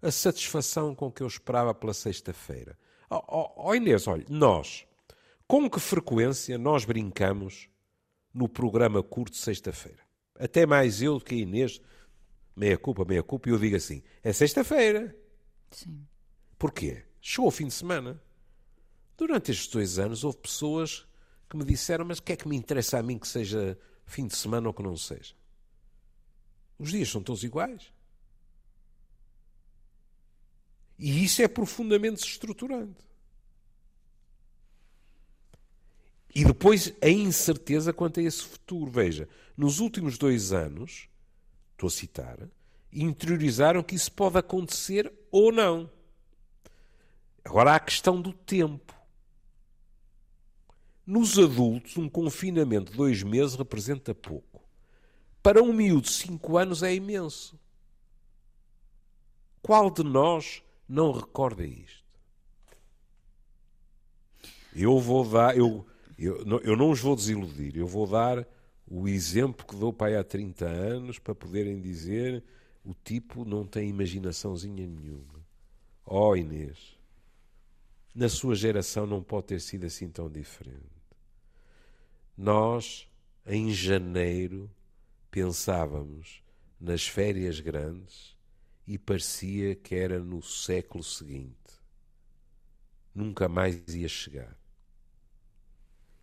[0.00, 2.78] a satisfação com que eu esperava pela sexta-feira.
[3.10, 4.86] Ó oh, oh Inês, olha, nós,
[5.46, 7.68] com que frequência nós brincamos
[8.36, 10.04] no programa curto sexta-feira?
[10.38, 11.80] Até mais eu do que a Inês,
[12.54, 15.16] meia culpa, meia culpa, e eu digo assim: é sexta-feira.
[15.70, 16.06] Sim.
[16.58, 17.04] Porquê?
[17.20, 18.22] Chegou o fim de semana.
[19.16, 21.06] Durante estes dois anos houve pessoas
[21.48, 24.26] que me disseram: Mas o que é que me interessa a mim que seja fim
[24.26, 25.34] de semana ou que não seja?
[26.78, 27.90] Os dias são todos iguais.
[30.98, 33.06] E isso é profundamente estruturante.
[36.36, 38.90] E depois a incerteza quanto a esse futuro.
[38.90, 41.08] Veja, nos últimos dois anos,
[41.72, 42.36] estou a citar,
[42.92, 45.90] interiorizaram que isso pode acontecer ou não.
[47.42, 48.94] Agora há a questão do tempo.
[51.06, 54.62] Nos adultos, um confinamento de dois meses representa pouco.
[55.42, 57.58] Para um miúdo de cinco anos é imenso.
[59.62, 62.04] Qual de nós não recorda isto?
[64.74, 65.86] Eu vou dar, eu,
[66.18, 68.46] eu, eu não os vou desiludir, eu vou dar
[68.86, 72.42] o exemplo que dou para aí há 30 anos para poderem dizer
[72.84, 75.44] o tipo não tem imaginaçãozinha nenhuma.
[76.04, 76.96] Oh, Inês,
[78.14, 80.96] na sua geração não pode ter sido assim tão diferente.
[82.36, 83.08] Nós,
[83.44, 84.70] em janeiro,
[85.30, 86.42] pensávamos
[86.80, 88.36] nas férias grandes
[88.86, 91.56] e parecia que era no século seguinte.
[93.14, 94.56] Nunca mais ia chegar.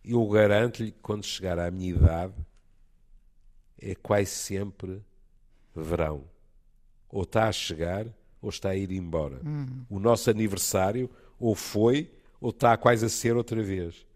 [0.04, 2.34] Eu garanto-lhe que quando chegar à minha idade
[3.80, 5.02] é quase sempre
[5.74, 6.24] verão.
[7.08, 8.06] Ou está a chegar
[8.40, 9.40] ou está a ir embora.
[9.44, 9.86] Uhum.
[9.88, 14.06] O nosso aniversário ou foi ou está quase a ser outra vez.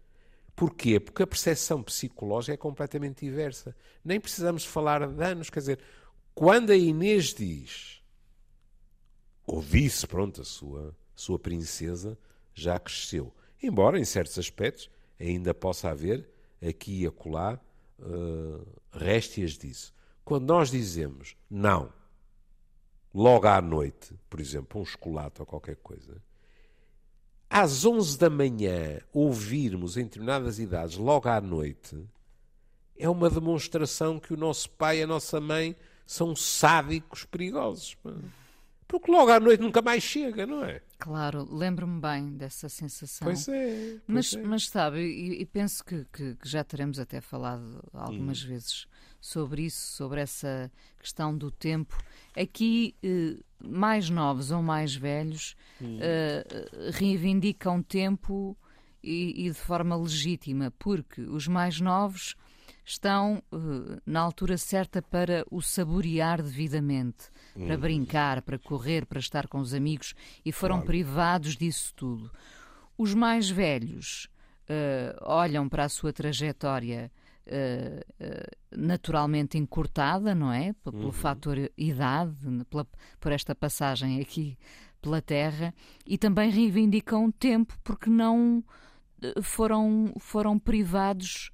[0.55, 0.99] Porquê?
[0.99, 3.75] Porque a percepção psicológica é completamente diversa.
[4.03, 5.49] Nem precisamos falar de anos.
[5.49, 5.79] Quer dizer,
[6.35, 8.03] quando a Inês diz,
[9.47, 12.17] ou disse, pronto, a sua, sua princesa
[12.53, 13.33] já cresceu.
[13.63, 16.29] Embora, em certos aspectos, ainda possa haver
[16.61, 17.59] aqui e acolá
[17.99, 19.93] uh, réstias disso.
[20.23, 21.91] Quando nós dizemos não,
[23.13, 26.21] logo à noite, por exemplo, um chocolate ou qualquer coisa,
[27.49, 31.97] às 11 da manhã ouvirmos em determinadas idades, logo à noite,
[32.95, 37.97] é uma demonstração que o nosso pai e a nossa mãe são sádicos perigosos.
[38.89, 40.81] Porque logo à noite nunca mais chega, não é?
[40.97, 43.23] Claro, lembro-me bem dessa sensação.
[43.23, 43.67] Pois é.
[43.67, 44.41] Pois mas, é.
[44.41, 48.47] mas sabe, e, e penso que, que, que, já teremos até falado algumas hum.
[48.47, 48.87] vezes
[49.21, 51.95] sobre isso, sobre essa questão do tempo.
[52.35, 55.99] Aqui, eh, mais novos ou mais velhos hum.
[56.01, 56.43] eh,
[56.91, 58.57] reivindicam tempo
[59.03, 62.35] e, e, de forma legítima, porque os mais novos
[62.89, 67.67] estão uh, na altura certa para o saborear devidamente, hum.
[67.67, 70.87] para brincar, para correr, para estar com os amigos e foram claro.
[70.87, 72.31] privados disso tudo.
[72.97, 74.27] Os mais velhos
[74.63, 77.11] uh, olham para a sua trajetória
[77.45, 80.73] uh, naturalmente encurtada, não é?
[80.83, 81.11] Pelo uhum.
[81.11, 82.35] fator idade,
[82.71, 82.87] pela,
[83.19, 84.57] por esta passagem aqui
[84.99, 85.73] pela Terra,
[86.05, 88.63] e também reivindicam tempo porque não
[89.41, 91.51] foram, foram privados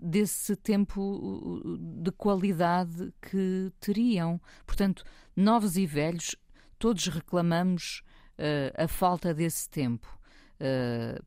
[0.00, 1.60] desse tempo
[2.02, 4.40] de qualidade que teriam.
[4.66, 5.04] Portanto,
[5.36, 6.36] novos e velhos,
[6.78, 8.02] todos reclamamos
[8.38, 10.18] uh, a falta desse tempo.
[10.60, 11.22] Uh,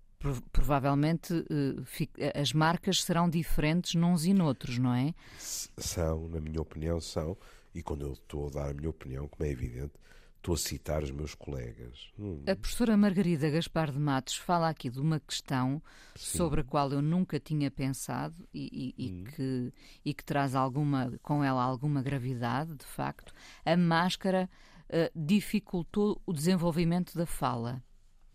[0.52, 5.14] provavelmente uh, as marcas serão diferentes nuns e noutros, não é?
[5.38, 7.38] São, na minha opinião, são.
[7.76, 9.94] E quando eu estou a dar a minha opinião, como é evidente,
[10.44, 12.12] Estou a citar os meus colegas.
[12.20, 12.44] Hum.
[12.46, 15.82] A professora Margarida Gaspar de Matos fala aqui de uma questão
[16.18, 16.38] Sim.
[16.38, 19.24] sobre a qual eu nunca tinha pensado e, e, hum.
[19.24, 23.34] e, que, e que traz alguma, com ela alguma gravidade, de facto.
[23.64, 24.50] A máscara
[24.90, 27.82] uh, dificultou o desenvolvimento da fala.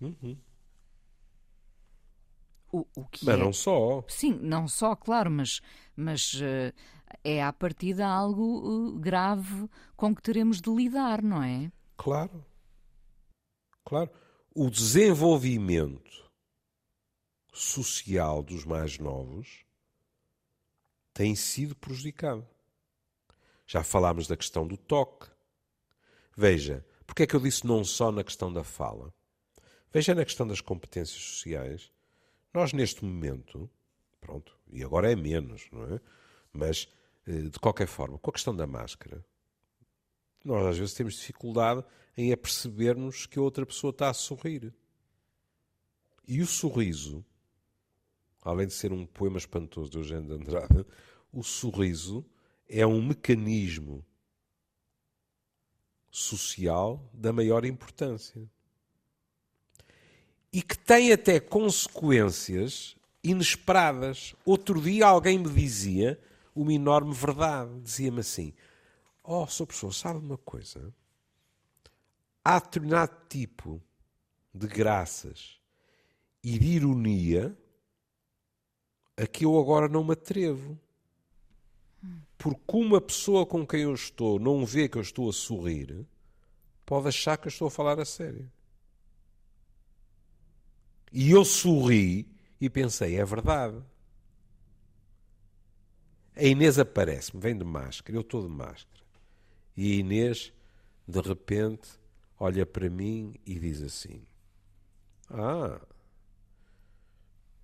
[0.00, 0.38] Uhum.
[2.72, 3.38] O, o que mas é...
[3.38, 4.02] não só.
[4.08, 5.60] Sim, não só, claro, mas,
[5.94, 6.72] mas uh,
[7.22, 11.70] é a partir de algo uh, grave com que teremos de lidar, não é?
[11.98, 12.46] Claro.
[13.84, 14.10] Claro.
[14.54, 16.30] O desenvolvimento
[17.52, 19.64] social dos mais novos
[21.12, 22.48] tem sido prejudicado.
[23.66, 25.28] Já falámos da questão do toque.
[26.36, 29.12] Veja, porque é que eu disse não só na questão da fala?
[29.92, 31.90] Veja na questão das competências sociais.
[32.54, 33.68] Nós, neste momento,
[34.20, 36.00] pronto, e agora é menos, não é?
[36.52, 36.88] Mas,
[37.26, 39.24] eh, de qualquer forma, com a questão da máscara,
[40.44, 41.84] nós às vezes temos dificuldade
[42.16, 44.72] em apercebermos que a outra pessoa está a sorrir.
[46.26, 47.24] E o sorriso,
[48.42, 50.84] além de ser um poema espantoso de Eugênio de Andrade,
[51.32, 52.24] o sorriso
[52.68, 54.04] é um mecanismo
[56.10, 58.42] social da maior importância.
[60.52, 64.34] E que tem até consequências inesperadas.
[64.44, 66.18] Outro dia alguém me dizia
[66.54, 67.80] uma enorme verdade.
[67.80, 68.52] Dizia-me assim:
[69.30, 70.90] Oh, sou professor, sabe uma coisa?
[72.42, 73.78] Há determinado tipo
[74.54, 75.60] de graças
[76.42, 77.54] e de ironia
[79.18, 80.80] a que eu agora não me atrevo.
[82.38, 86.06] Porque uma pessoa com quem eu estou não vê que eu estou a sorrir,
[86.86, 88.50] pode achar que eu estou a falar a sério.
[91.12, 92.26] E eu sorri
[92.58, 93.78] e pensei, é verdade.
[96.34, 98.97] A Inês aparece-me, vem de máscara, eu estou de máscara.
[99.78, 100.52] E a Inês,
[101.06, 101.88] de repente,
[102.36, 104.26] olha para mim e diz assim:
[105.30, 105.80] Ah,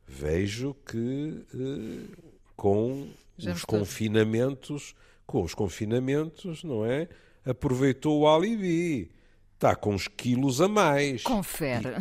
[0.07, 2.17] vejo que eh,
[2.55, 4.95] com Já os confinamentos,
[5.27, 7.09] com os confinamentos, não é?
[7.45, 9.11] Aproveitou o alibi.
[9.55, 11.25] Está com uns quilos a mais.
[11.25, 11.97] Confere.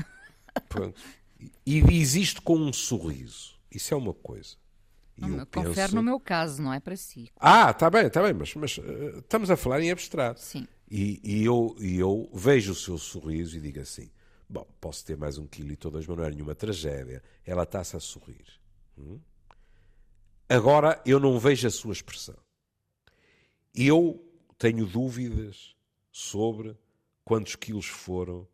[1.40, 3.56] E, e diz isto com um sorriso.
[3.72, 4.58] Isso é uma coisa.
[5.18, 5.96] Não, confere penso...
[5.96, 7.32] no meu caso, não é para si.
[7.40, 10.40] Ah, está bem, está bem, mas, mas uh, estamos a falar em abstrato.
[10.40, 10.68] Sim.
[10.90, 14.10] E, e, eu, e eu vejo o seu sorriso e digo assim:
[14.50, 17.22] bom, posso ter mais um quilo e todas, mas não é nenhuma tragédia.
[17.46, 18.46] Ela está-se a sorrir.
[18.98, 19.20] Hum?
[20.50, 22.38] Agora eu não vejo a sua expressão.
[23.74, 24.24] Eu
[24.58, 25.76] tenho dúvidas
[26.12, 26.78] sobre
[27.26, 28.48] quantos quilos foram,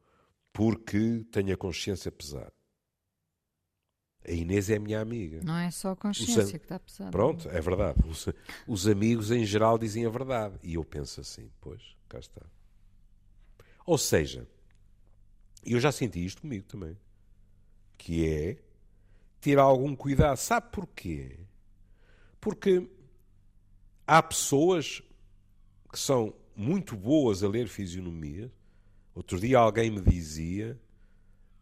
[0.54, 2.54] porque tenho a consciência pesada.
[4.28, 5.40] A Inês é minha amiga.
[5.44, 7.12] Não é só a consciência os, que está pesada.
[7.12, 8.00] Pronto, é verdade.
[8.08, 8.28] Os,
[8.68, 10.56] os, amigos em geral dizem a verdade.
[10.62, 12.42] E eu penso assim, pois, cá está.
[13.86, 14.48] Ou seja,
[15.66, 16.98] eu já senti isto comigo também.
[17.98, 18.58] Que é
[19.40, 20.38] ter algum cuidado.
[20.38, 21.40] Sabe porquê?
[22.42, 22.88] Porque
[24.06, 25.02] há pessoas
[25.92, 28.52] que são muito boas a ler fisionomia.
[29.16, 30.80] Outro dia alguém me dizia,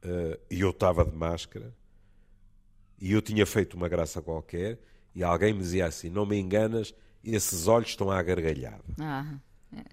[0.04, 1.74] uh, e eu estava de máscara,
[3.00, 4.80] e eu tinha feito uma graça qualquer
[5.14, 8.84] e alguém me dizia assim: Não me enganas, esses olhos estão à gargalhada.
[9.00, 9.40] Ah,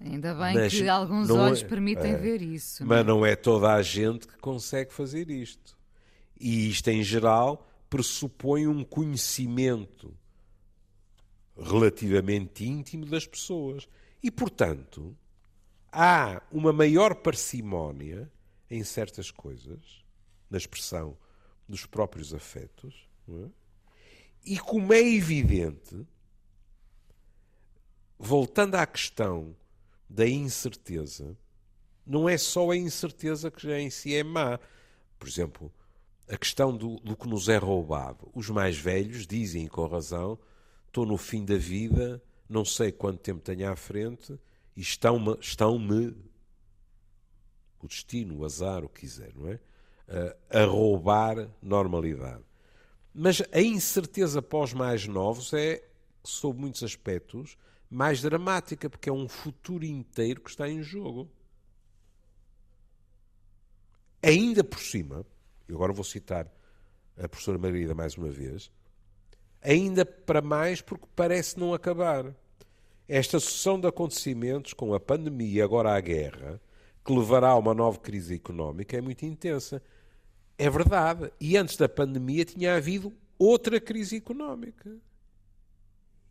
[0.01, 2.85] ainda bem mas que alguns olhos é, permitem é, ver isso.
[2.85, 3.17] Mas não é?
[3.19, 5.77] não é toda a gente que consegue fazer isto.
[6.39, 10.13] E isto, em geral, pressupõe um conhecimento
[11.57, 13.87] relativamente íntimo das pessoas.
[14.21, 15.15] E, portanto,
[15.91, 18.29] há uma maior parcimónia
[18.69, 20.03] em certas coisas,
[20.49, 21.17] na expressão
[21.67, 23.07] dos próprios afetos.
[23.29, 23.49] É?
[24.45, 26.05] E como é evidente,
[28.17, 29.55] voltando à questão
[30.09, 31.35] da incerteza,
[32.05, 34.59] não é só a incerteza que já em si é má.
[35.17, 35.73] Por exemplo,
[36.29, 38.29] a questão do, do que nos é roubado.
[38.33, 40.37] Os mais velhos dizem, com razão,
[40.87, 44.39] estou no fim da vida, não sei quanto tempo tenho à frente,
[44.75, 46.15] e estão-me, estão-me
[47.81, 49.59] o destino, o azar, o que quiser, não é?
[50.49, 52.43] A roubar normalidade.
[53.13, 55.83] Mas a incerteza pós mais novos é,
[56.23, 57.57] sob muitos aspectos,
[57.89, 61.29] mais dramática, porque é um futuro inteiro que está em jogo.
[64.21, 65.25] Ainda por cima,
[65.69, 66.51] e agora vou citar
[67.17, 68.71] a professora Margarida mais uma vez,
[69.61, 72.35] ainda para mais porque parece não acabar.
[73.07, 76.59] Esta sucessão de acontecimentos, com a pandemia e agora a guerra,
[77.05, 79.81] que levará a uma nova crise económica, é muito intensa.
[80.57, 81.31] É verdade.
[81.39, 84.97] E antes da pandemia tinha havido outra crise económica.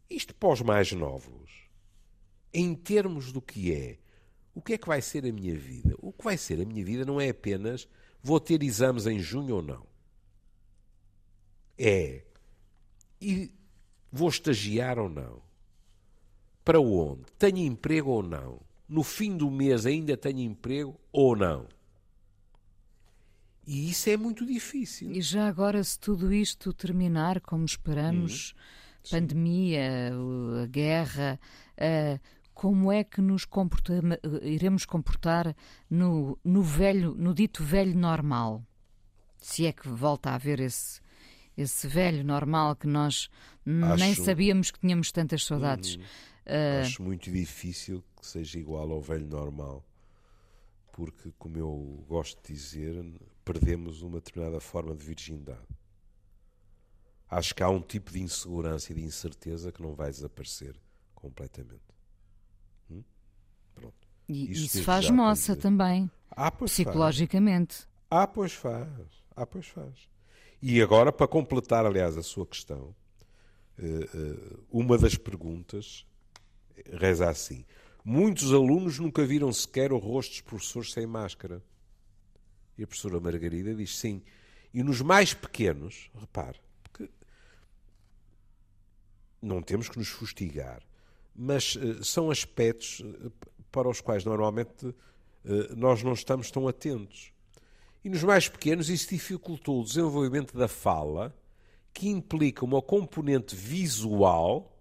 [0.08, 1.50] Isto para os mais novos,
[2.52, 3.98] em termos do que é,
[4.54, 5.94] o que é que vai ser a minha vida?
[5.98, 7.88] O que vai ser a minha vida não é apenas
[8.22, 9.86] vou ter exames em junho ou não.
[11.76, 12.22] É
[13.20, 13.50] e
[14.12, 15.42] vou estagiar ou não?
[16.64, 17.24] Para onde?
[17.38, 18.60] Tenho emprego ou não?
[18.88, 21.66] No fim do mês ainda tenho emprego ou não?
[23.66, 25.10] E isso é muito difícil.
[25.10, 30.12] E já agora, se tudo isto terminar como esperamos, hum, pandemia,
[30.62, 31.40] a guerra,
[31.78, 32.20] uh,
[32.52, 33.94] como é que nos comporta,
[34.42, 35.56] iremos comportar
[35.88, 38.62] no, no velho, no dito velho normal?
[39.40, 41.00] Se é que volta a haver esse,
[41.56, 43.28] esse velho normal que nós
[43.66, 43.96] Acho...
[43.96, 45.96] nem sabíamos que tínhamos tantas saudades.
[45.96, 46.02] Hum,
[46.46, 46.80] uh...
[46.82, 49.84] Acho muito difícil que seja igual ao velho normal
[50.94, 53.04] porque, como eu gosto de dizer,
[53.44, 55.66] perdemos uma determinada forma de virgindade.
[57.28, 60.76] Acho que há um tipo de insegurança e de incerteza que não vai desaparecer
[61.12, 61.82] completamente.
[62.88, 63.02] Hum?
[63.74, 64.08] Pronto.
[64.28, 67.74] E isso, isso faz moça também, ah, psicologicamente.
[67.74, 67.88] Faz.
[68.08, 68.88] Ah, pois faz.
[69.34, 70.08] Ah, pois faz.
[70.62, 72.94] E agora, para completar, aliás, a sua questão,
[73.76, 76.06] eh, eh, uma das perguntas
[76.86, 77.64] reza assim:
[78.04, 81.62] Muitos alunos nunca viram sequer o rosto dos professores sem máscara.
[82.76, 84.22] E a professora Margarida diz sim.
[84.74, 86.60] E nos mais pequenos, repare,
[89.40, 90.82] não temos que nos fustigar,
[91.34, 93.32] mas uh, são aspectos uh,
[93.70, 94.94] para os quais normalmente uh,
[95.76, 97.32] nós não estamos tão atentos.
[98.04, 101.34] E nos mais pequenos isso dificultou o desenvolvimento da fala,
[101.92, 104.73] que implica uma componente visual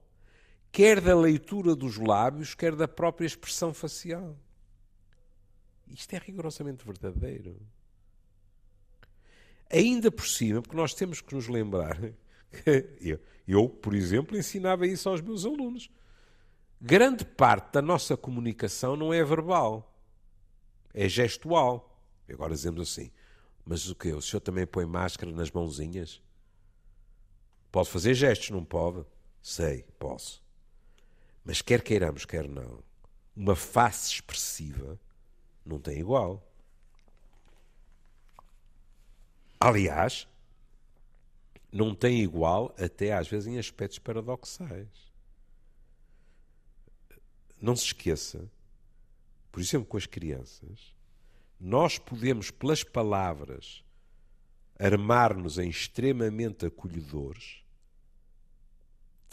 [0.73, 4.35] quer da leitura dos lábios, quer da própria expressão facial.
[5.87, 7.57] Isto é rigorosamente verdadeiro.
[9.71, 11.97] Ainda por cima, porque nós temos que nos lembrar
[13.01, 15.89] eu, eu, por exemplo, ensinava isso aos meus alunos.
[16.79, 19.95] Grande parte da nossa comunicação não é verbal,
[20.93, 21.89] é gestual.
[22.29, 23.11] Agora dizemos assim,
[23.65, 24.11] mas o que?
[24.11, 26.21] O senhor também põe máscara nas mãozinhas?
[27.71, 29.05] Pode fazer gestos, não pode?
[29.41, 30.43] Sei, posso.
[31.43, 32.81] Mas quer queiramos, quer não,
[33.35, 34.99] uma face expressiva
[35.65, 36.41] não tem igual.
[39.59, 40.27] Aliás,
[41.71, 44.87] não tem igual até às vezes em aspectos paradoxais.
[47.61, 48.49] Não se esqueça,
[49.51, 50.93] por exemplo, com as crianças,
[51.59, 53.83] nós podemos, pelas palavras,
[54.77, 57.62] armar-nos em extremamente acolhedores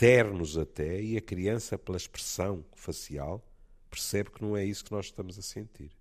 [0.01, 3.45] ternos até, e a criança, pela expressão facial,
[3.91, 5.93] percebe que não é isso que nós estamos a sentir.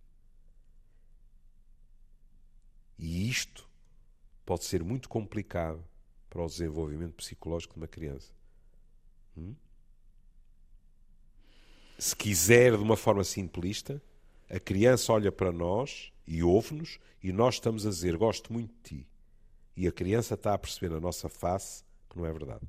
[2.97, 3.69] E isto
[4.45, 5.83] pode ser muito complicado
[6.29, 8.31] para o desenvolvimento psicológico de uma criança.
[9.37, 9.53] Hum?
[11.97, 14.01] Se quiser, de uma forma simplista,
[14.49, 19.01] a criança olha para nós e ouve-nos e nós estamos a dizer gosto muito de
[19.01, 19.07] ti.
[19.75, 22.65] E a criança está a perceber na nossa face que não é verdade.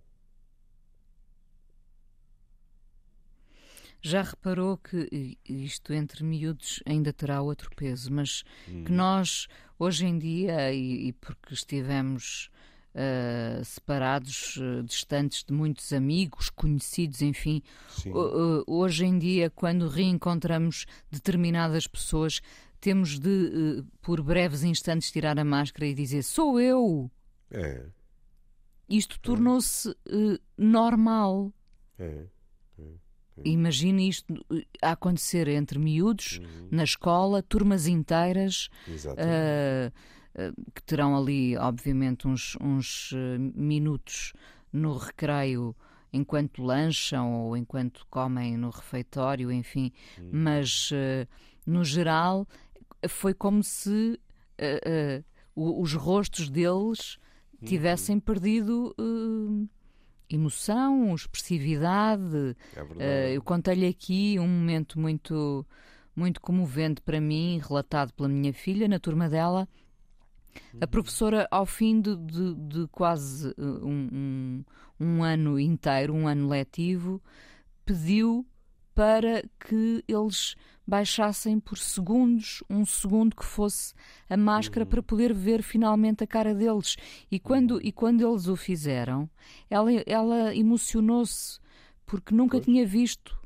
[4.03, 8.85] Já reparou que isto entre miúdos ainda terá outro peso, mas hum.
[8.85, 9.47] que nós,
[9.79, 12.51] hoje em dia, e, e porque estivemos
[12.95, 17.63] uh, separados, uh, distantes de muitos amigos, conhecidos, enfim,
[18.07, 22.41] uh, hoje em dia, quando reencontramos determinadas pessoas,
[22.81, 27.11] temos de, por breves instantes, tirar a máscara e dizer: Sou eu!
[27.51, 27.85] É.
[28.89, 29.95] Isto tornou-se
[30.57, 31.53] normal.
[31.99, 32.25] É.
[33.45, 34.35] Imagine isto
[34.83, 36.69] a acontecer entre miúdos, uhum.
[36.71, 43.17] na escola, turmas inteiras, uh, uh, que terão ali, obviamente, uns, uns uh,
[43.55, 44.33] minutos
[44.73, 45.75] no recreio
[46.13, 50.31] enquanto lancham ou enquanto comem no refeitório, enfim, uhum.
[50.33, 50.91] mas
[51.65, 52.49] no geral
[53.09, 54.19] foi como se
[55.55, 57.17] os rostos deles
[57.61, 57.69] uhum.
[57.69, 58.93] tivessem perdido
[60.31, 62.57] emoção, expressividade.
[62.75, 65.67] É uh, eu contei-lhe aqui um momento muito,
[66.15, 69.69] muito comovente para mim, relatado pela minha filha, na turma dela.
[70.81, 74.65] A professora, ao fim de, de, de quase eh, um, um,
[74.99, 77.23] um, ano inteiro, um ano letivo,
[77.85, 78.45] pediu
[78.95, 80.57] para que eles
[80.91, 83.95] baixassem por segundos, um segundo que fosse
[84.29, 86.97] a máscara para poder ver finalmente a cara deles.
[87.31, 89.31] E quando, e quando eles o fizeram,
[89.71, 91.61] ela, ela emocionou-se
[92.05, 93.39] porque nunca tinha visto,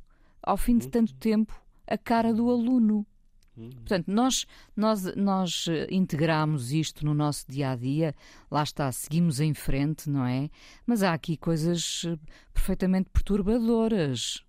[0.42, 1.18] ao fim de tanto uhum.
[1.18, 3.06] tempo, a cara do aluno.
[3.54, 3.68] Uhum.
[3.68, 8.14] Portanto, nós, nós, nós eh, integramos isto no nosso dia a dia,
[8.50, 10.48] lá está, seguimos em frente, não é?
[10.86, 12.18] Mas há aqui coisas eh,
[12.54, 14.42] perfeitamente perturbadoras.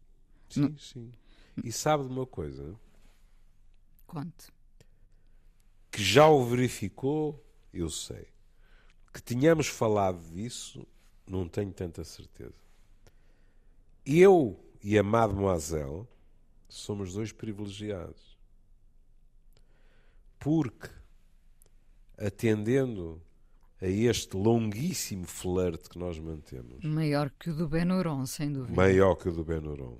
[0.50, 1.12] Sim, sim.
[1.62, 2.74] E sabe de uma coisa?
[4.16, 4.48] Conte.
[5.92, 8.30] Que já o verificou, eu sei.
[9.14, 10.88] Que tínhamos falado disso,
[11.28, 12.56] não tenho tanta certeza.
[14.06, 16.08] Eu e a Mademoiselle
[16.70, 18.38] somos dois privilegiados.
[20.40, 20.90] Porque,
[22.18, 23.22] atendendo
[23.82, 26.86] a este longuíssimo flerte que nós mantemos.
[26.86, 28.74] Maior que o do Benuron, sem dúvida.
[28.74, 29.98] Maior que o do Benuron.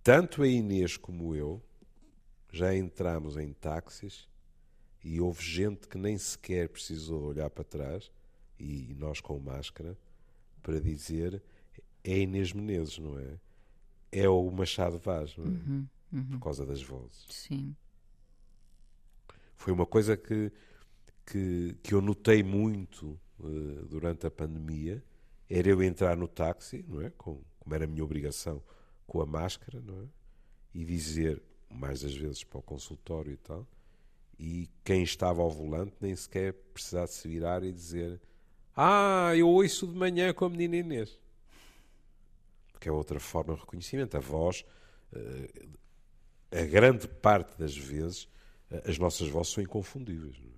[0.00, 1.60] Tanto a Inês como eu
[2.52, 4.28] já entramos em táxis
[5.02, 8.10] e houve gente que nem sequer precisou olhar para trás,
[8.58, 9.96] e nós com máscara,
[10.62, 11.42] para dizer
[12.04, 13.38] é Inês Menezes, não é?
[14.12, 15.48] É o Machado Vaz, não é?
[15.48, 16.30] Uhum, uhum.
[16.32, 17.26] Por causa das vozes.
[17.30, 17.74] Sim.
[19.56, 20.52] Foi uma coisa que,
[21.24, 25.02] que, que eu notei muito uh, durante a pandemia,
[25.48, 27.10] era eu entrar no táxi, não é?
[27.10, 28.62] Com, como era a minha obrigação,
[29.06, 30.06] com a máscara, não é?
[30.74, 33.66] E dizer mais das vezes para o consultório e tal,
[34.38, 38.20] e quem estava ao volante nem sequer precisasse se virar e dizer
[38.74, 41.18] Ah, eu ouço de manhã com a menina Inês.
[42.72, 44.16] Porque é outra forma de reconhecimento.
[44.16, 44.64] A voz
[45.12, 45.78] uh,
[46.50, 48.28] a grande parte das vezes,
[48.84, 50.36] as nossas vozes são inconfundíveis.
[50.36, 50.50] É?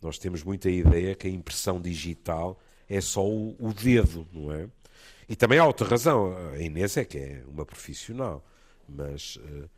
[0.00, 4.68] Nós temos muita ideia que a impressão digital é só o, o, dedo, não é?
[5.28, 6.34] E também há outra razão.
[6.52, 8.42] A Inês é que é uma profissional,
[8.88, 9.68] mas uh,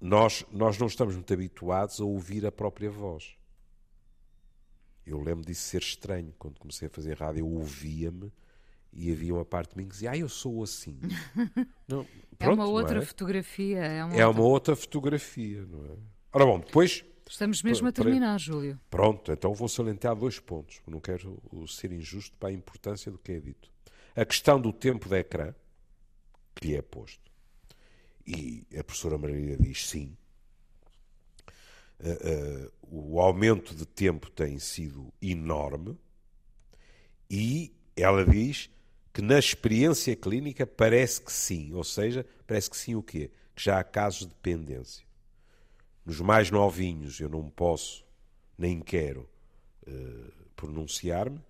[0.00, 3.36] nós, nós não estamos muito habituados a ouvir a própria voz.
[5.06, 6.34] Eu lembro disso ser estranho.
[6.38, 8.32] Quando comecei a fazer rádio, eu ouvia-me
[8.92, 10.98] e havia uma parte de mim que dizia, ah, eu sou assim.
[11.86, 12.06] não, é
[12.38, 13.02] pronto, é uma outra é?
[13.02, 13.78] fotografia.
[13.78, 14.40] É, uma, é outra...
[14.42, 15.96] uma outra fotografia, não é?
[16.32, 17.04] Ora bom, depois...
[17.28, 18.80] Estamos mesmo a terminar, Júlio.
[18.90, 20.80] Pronto, então vou salientar dois pontos.
[20.84, 23.70] Não quero ser injusto para a importância do que é dito.
[24.16, 25.54] A questão do tempo de ecrã,
[26.56, 27.29] que lhe é posto.
[28.30, 30.16] E a professora Maria diz sim.
[31.98, 35.98] Uh, uh, o aumento de tempo tem sido enorme
[37.28, 38.70] e ela diz
[39.12, 43.30] que na experiência clínica parece que sim, ou seja, parece que sim o quê?
[43.54, 45.04] Que já há casos de dependência.
[46.06, 48.06] Nos mais novinhos eu não posso,
[48.56, 49.28] nem quero
[49.86, 51.40] uh, pronunciar-me,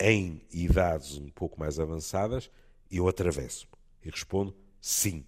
[0.00, 2.48] em idades um pouco mais avançadas,
[2.90, 3.68] eu atravesso
[4.04, 5.26] e respondo sim.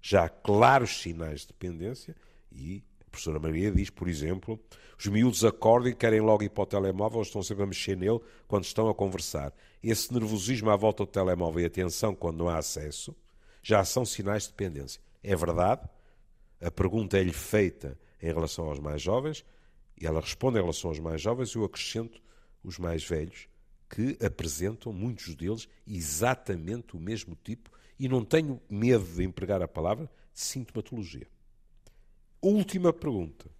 [0.00, 2.16] Já há claros sinais de dependência
[2.50, 4.58] e a professora Maria diz, por exemplo,
[4.98, 8.20] os miúdos acordam e querem logo ir para o telemóvel, estão sempre a mexer nele
[8.46, 9.52] quando estão a conversar.
[9.82, 13.14] Esse nervosismo à volta do telemóvel e atenção quando não há acesso
[13.62, 15.00] já são sinais de dependência.
[15.22, 15.88] É verdade,
[16.60, 19.44] a pergunta é-lhe feita em relação aos mais jovens
[20.00, 22.22] e ela responde em relação aos mais jovens e eu acrescento
[22.62, 23.48] os mais velhos,
[23.88, 27.70] que apresentam, muitos deles, exatamente o mesmo tipo
[28.00, 31.26] e não tenho medo de empregar a palavra sintomatologia.
[32.40, 33.50] Última pergunta.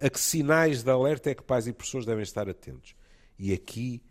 [0.00, 2.96] A que sinais de alerta é que pais e professores devem estar atentos?
[3.38, 4.02] E aqui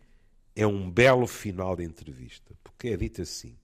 [0.55, 3.57] é um belo final de entrevista, porque é dito assim: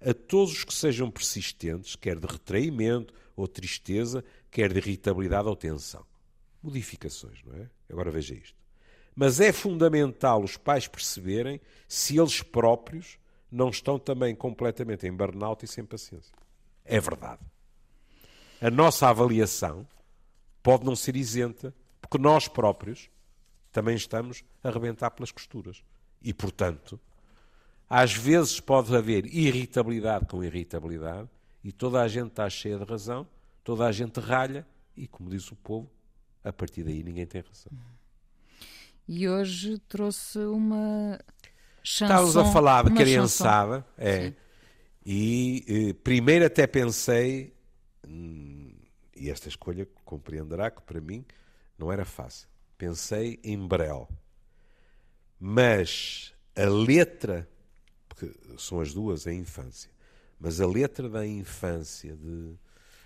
[0.00, 5.54] a todos os que sejam persistentes, quer de retraimento ou tristeza, quer de irritabilidade ou
[5.54, 6.06] tensão.
[6.62, 7.68] Modificações, não é?
[7.90, 8.56] Agora veja isto.
[9.14, 13.18] Mas é fundamental os pais perceberem se eles próprios
[13.54, 16.34] não estão também completamente em burnout e sem paciência.
[16.84, 17.40] É verdade.
[18.60, 19.86] A nossa avaliação
[20.62, 23.08] pode não ser isenta, porque nós próprios
[23.70, 25.82] também estamos a arrebentar pelas costuras.
[26.22, 26.98] E, portanto,
[27.88, 31.28] às vezes pode haver irritabilidade com irritabilidade
[31.62, 33.26] e toda a gente está cheia de razão,
[33.62, 35.90] toda a gente ralha e, como diz o povo,
[36.42, 37.72] a partir daí ninguém tem razão.
[39.06, 41.18] E hoje trouxe uma.
[41.84, 44.32] Estávamos a falar de criançada, é.
[45.04, 47.52] E eh, primeiro até pensei
[48.08, 48.72] hum,
[49.14, 51.24] e esta escolha compreenderá que para mim
[51.78, 52.48] não era fácil.
[52.76, 54.08] Pensei em Brel.
[55.38, 57.48] Mas a letra,
[58.08, 59.90] porque são as duas a infância,
[60.40, 62.54] mas a letra da infância de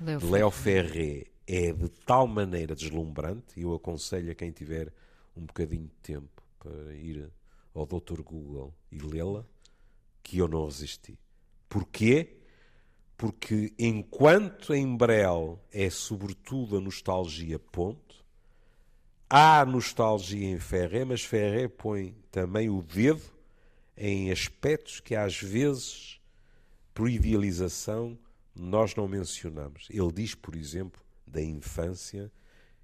[0.01, 4.93] Léo, de Léo Ferré é de tal maneira deslumbrante, e eu aconselho a quem tiver
[5.37, 7.31] um bocadinho de tempo para ir
[7.75, 8.23] ao Dr.
[8.23, 9.45] Google e lê-la,
[10.23, 11.19] que eu não resisti.
[11.69, 12.39] Porquê?
[13.19, 18.25] porque enquanto em Brel é sobretudo a nostalgia ponto,
[19.29, 23.21] há nostalgia em Ferré, mas Ferré põe também o dedo
[23.97, 26.21] em aspectos que às vezes,
[26.95, 28.16] por idealização,
[28.55, 29.89] nós não mencionamos.
[29.91, 32.31] Ele diz, por exemplo, da infância,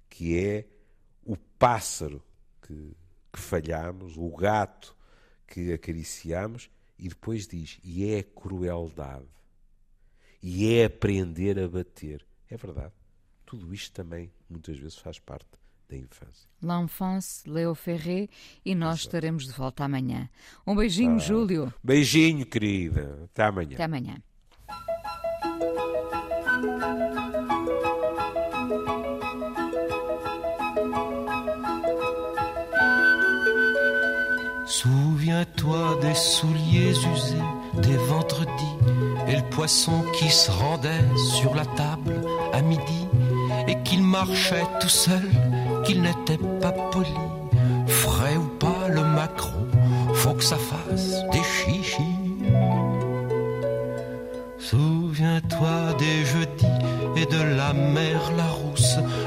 [0.09, 0.67] que é
[1.23, 2.21] o pássaro
[2.61, 2.91] que,
[3.35, 4.95] que falhamos, o gato
[5.45, 9.27] que acariciamos, e depois diz, e é crueldade
[10.41, 12.23] e é aprender a bater.
[12.47, 12.93] É verdade.
[13.45, 15.47] Tudo isto também muitas vezes faz parte
[15.89, 16.47] da infância.
[16.61, 18.29] L'Enfance, Leo Ferré,
[18.63, 19.07] e nós Exato.
[19.07, 20.29] estaremos de volta amanhã.
[20.65, 21.73] Um beijinho, ah, Júlio.
[21.83, 23.23] Beijinho, querida.
[23.25, 23.73] Até amanhã.
[23.73, 24.17] Até amanhã.
[35.45, 38.77] Souviens-toi des souliers usés, des vendredis
[39.27, 42.21] et le poisson qui se rendait sur la table
[42.53, 43.07] à midi
[43.67, 45.29] et qu'il marchait tout seul,
[45.83, 47.09] qu'il n'était pas poli.
[47.87, 49.67] Frais ou pas le macron,
[50.13, 52.01] faut que ça fasse des chichis.
[54.57, 56.65] Souviens-toi des jeudis
[57.15, 58.47] et de la mer la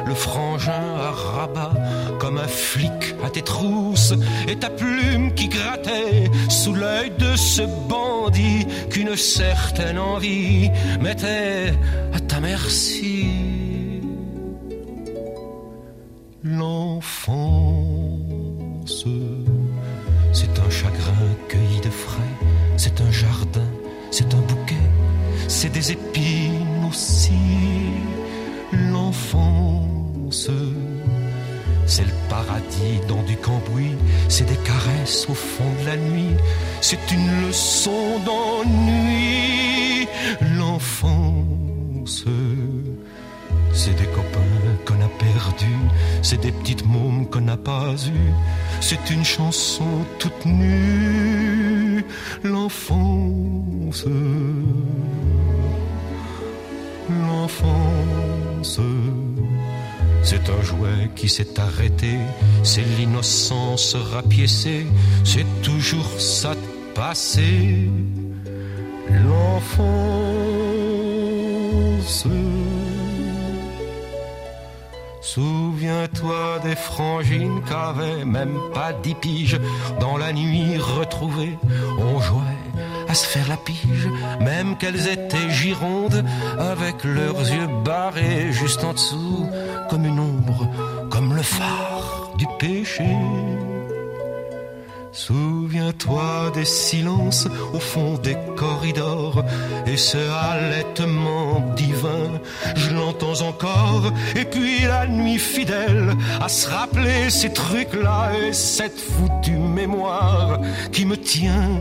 [0.07, 1.75] le frangin à rabat
[2.19, 4.15] comme un flic à tes trousses
[4.49, 11.75] et ta plume qui grattait sous l'œil de ce bandit qu'une certaine envie mettait
[12.13, 13.27] à ta merci.
[16.45, 17.45] L'enfance,
[20.33, 22.35] c'est un chagrin cueilli de frais,
[22.77, 23.69] c'est un jardin,
[24.11, 24.77] c'est un bouquet,
[25.49, 27.35] c'est des épines aussi
[29.09, 30.51] l'enfance.
[31.87, 33.97] C'est le paradis dans du cambouis,
[34.29, 36.37] c'est des caresses au fond de la nuit,
[36.83, 40.07] c'est une leçon d'ennui,
[40.59, 42.25] l'enfance.
[43.73, 45.85] C'est des copains qu'on a perdus,
[46.21, 48.33] c'est des petites mômes qu'on n'a pas eues,
[48.83, 52.05] c'est une chanson toute nue,
[52.45, 54.05] l'enfance.
[57.09, 58.48] L'enfance.
[58.63, 62.19] C'est un jouet qui s'est arrêté,
[62.63, 64.87] c'est l'innocence rapiécée,
[65.25, 67.91] c'est toujours ça de passé.
[69.11, 70.59] L'enfance.
[75.21, 79.57] Souviens-toi des frangines qu'avaient même pas dix
[80.01, 81.57] dans la nuit retrouvée.
[81.99, 82.68] On jouait
[83.09, 84.09] à se faire la pige,
[84.41, 86.25] même qu'elles étaient girondes,
[86.59, 89.49] avec leurs yeux barrés juste en dessous,
[89.89, 90.69] comme une ombre,
[91.11, 93.05] comme le phare du péché.
[95.19, 99.45] Souviens-toi des silences au fond des corridors
[99.85, 102.41] et ce halètement divin,
[102.77, 104.13] je l'entends encore.
[104.37, 110.61] Et puis la nuit fidèle à se rappeler ces trucs-là et cette foutue mémoire
[110.93, 111.81] qui me tient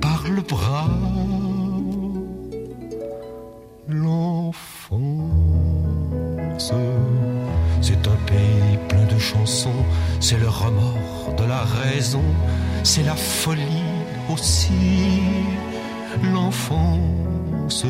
[0.00, 0.86] par le bras.
[3.88, 5.02] L'enfance,
[7.86, 9.84] c'est un pays plein de chansons,
[10.18, 12.24] c'est le remords de la raison,
[12.82, 13.92] c'est la folie
[14.28, 15.20] aussi.
[16.34, 17.86] L'enfance,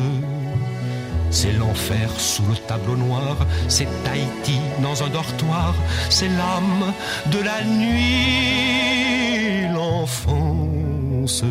[1.31, 3.37] c'est l'enfer sous le tableau noir,
[3.67, 5.73] c'est Tahiti dans un dortoir,
[6.11, 6.93] c'est l'âme
[7.33, 9.65] de la nuit.
[9.73, 11.43] L'enfance.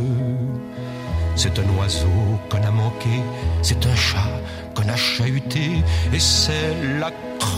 [1.34, 3.24] C'est un oiseau qu'on a manqué,
[3.62, 4.30] c'est un chat
[4.74, 5.82] qu'on a chahuté,
[6.12, 7.10] et c'est la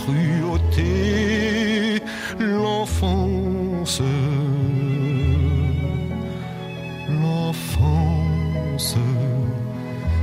[0.08, 2.02] cruauté,
[2.38, 4.02] l'enfance.
[7.08, 8.96] L'enfance.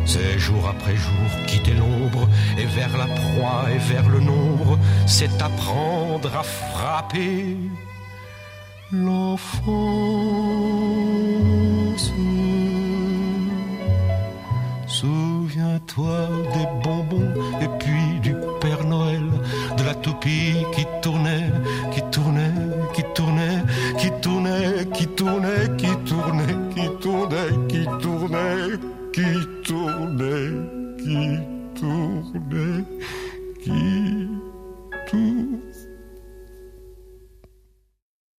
[0.05, 2.27] C'est jour après jour quitter l'ombre
[2.57, 4.77] et vers la proie et vers le nombre,
[5.07, 7.57] c'est apprendre à frapper
[8.91, 9.65] l'enfance.
[14.87, 16.17] Souviens-toi
[16.53, 17.94] des bonbons et puis
[20.25, 21.51] tapis qui tournait,
[21.93, 22.51] qui tournait,
[22.93, 23.61] qui tournait,
[23.97, 25.74] qui tournait, qui tournait,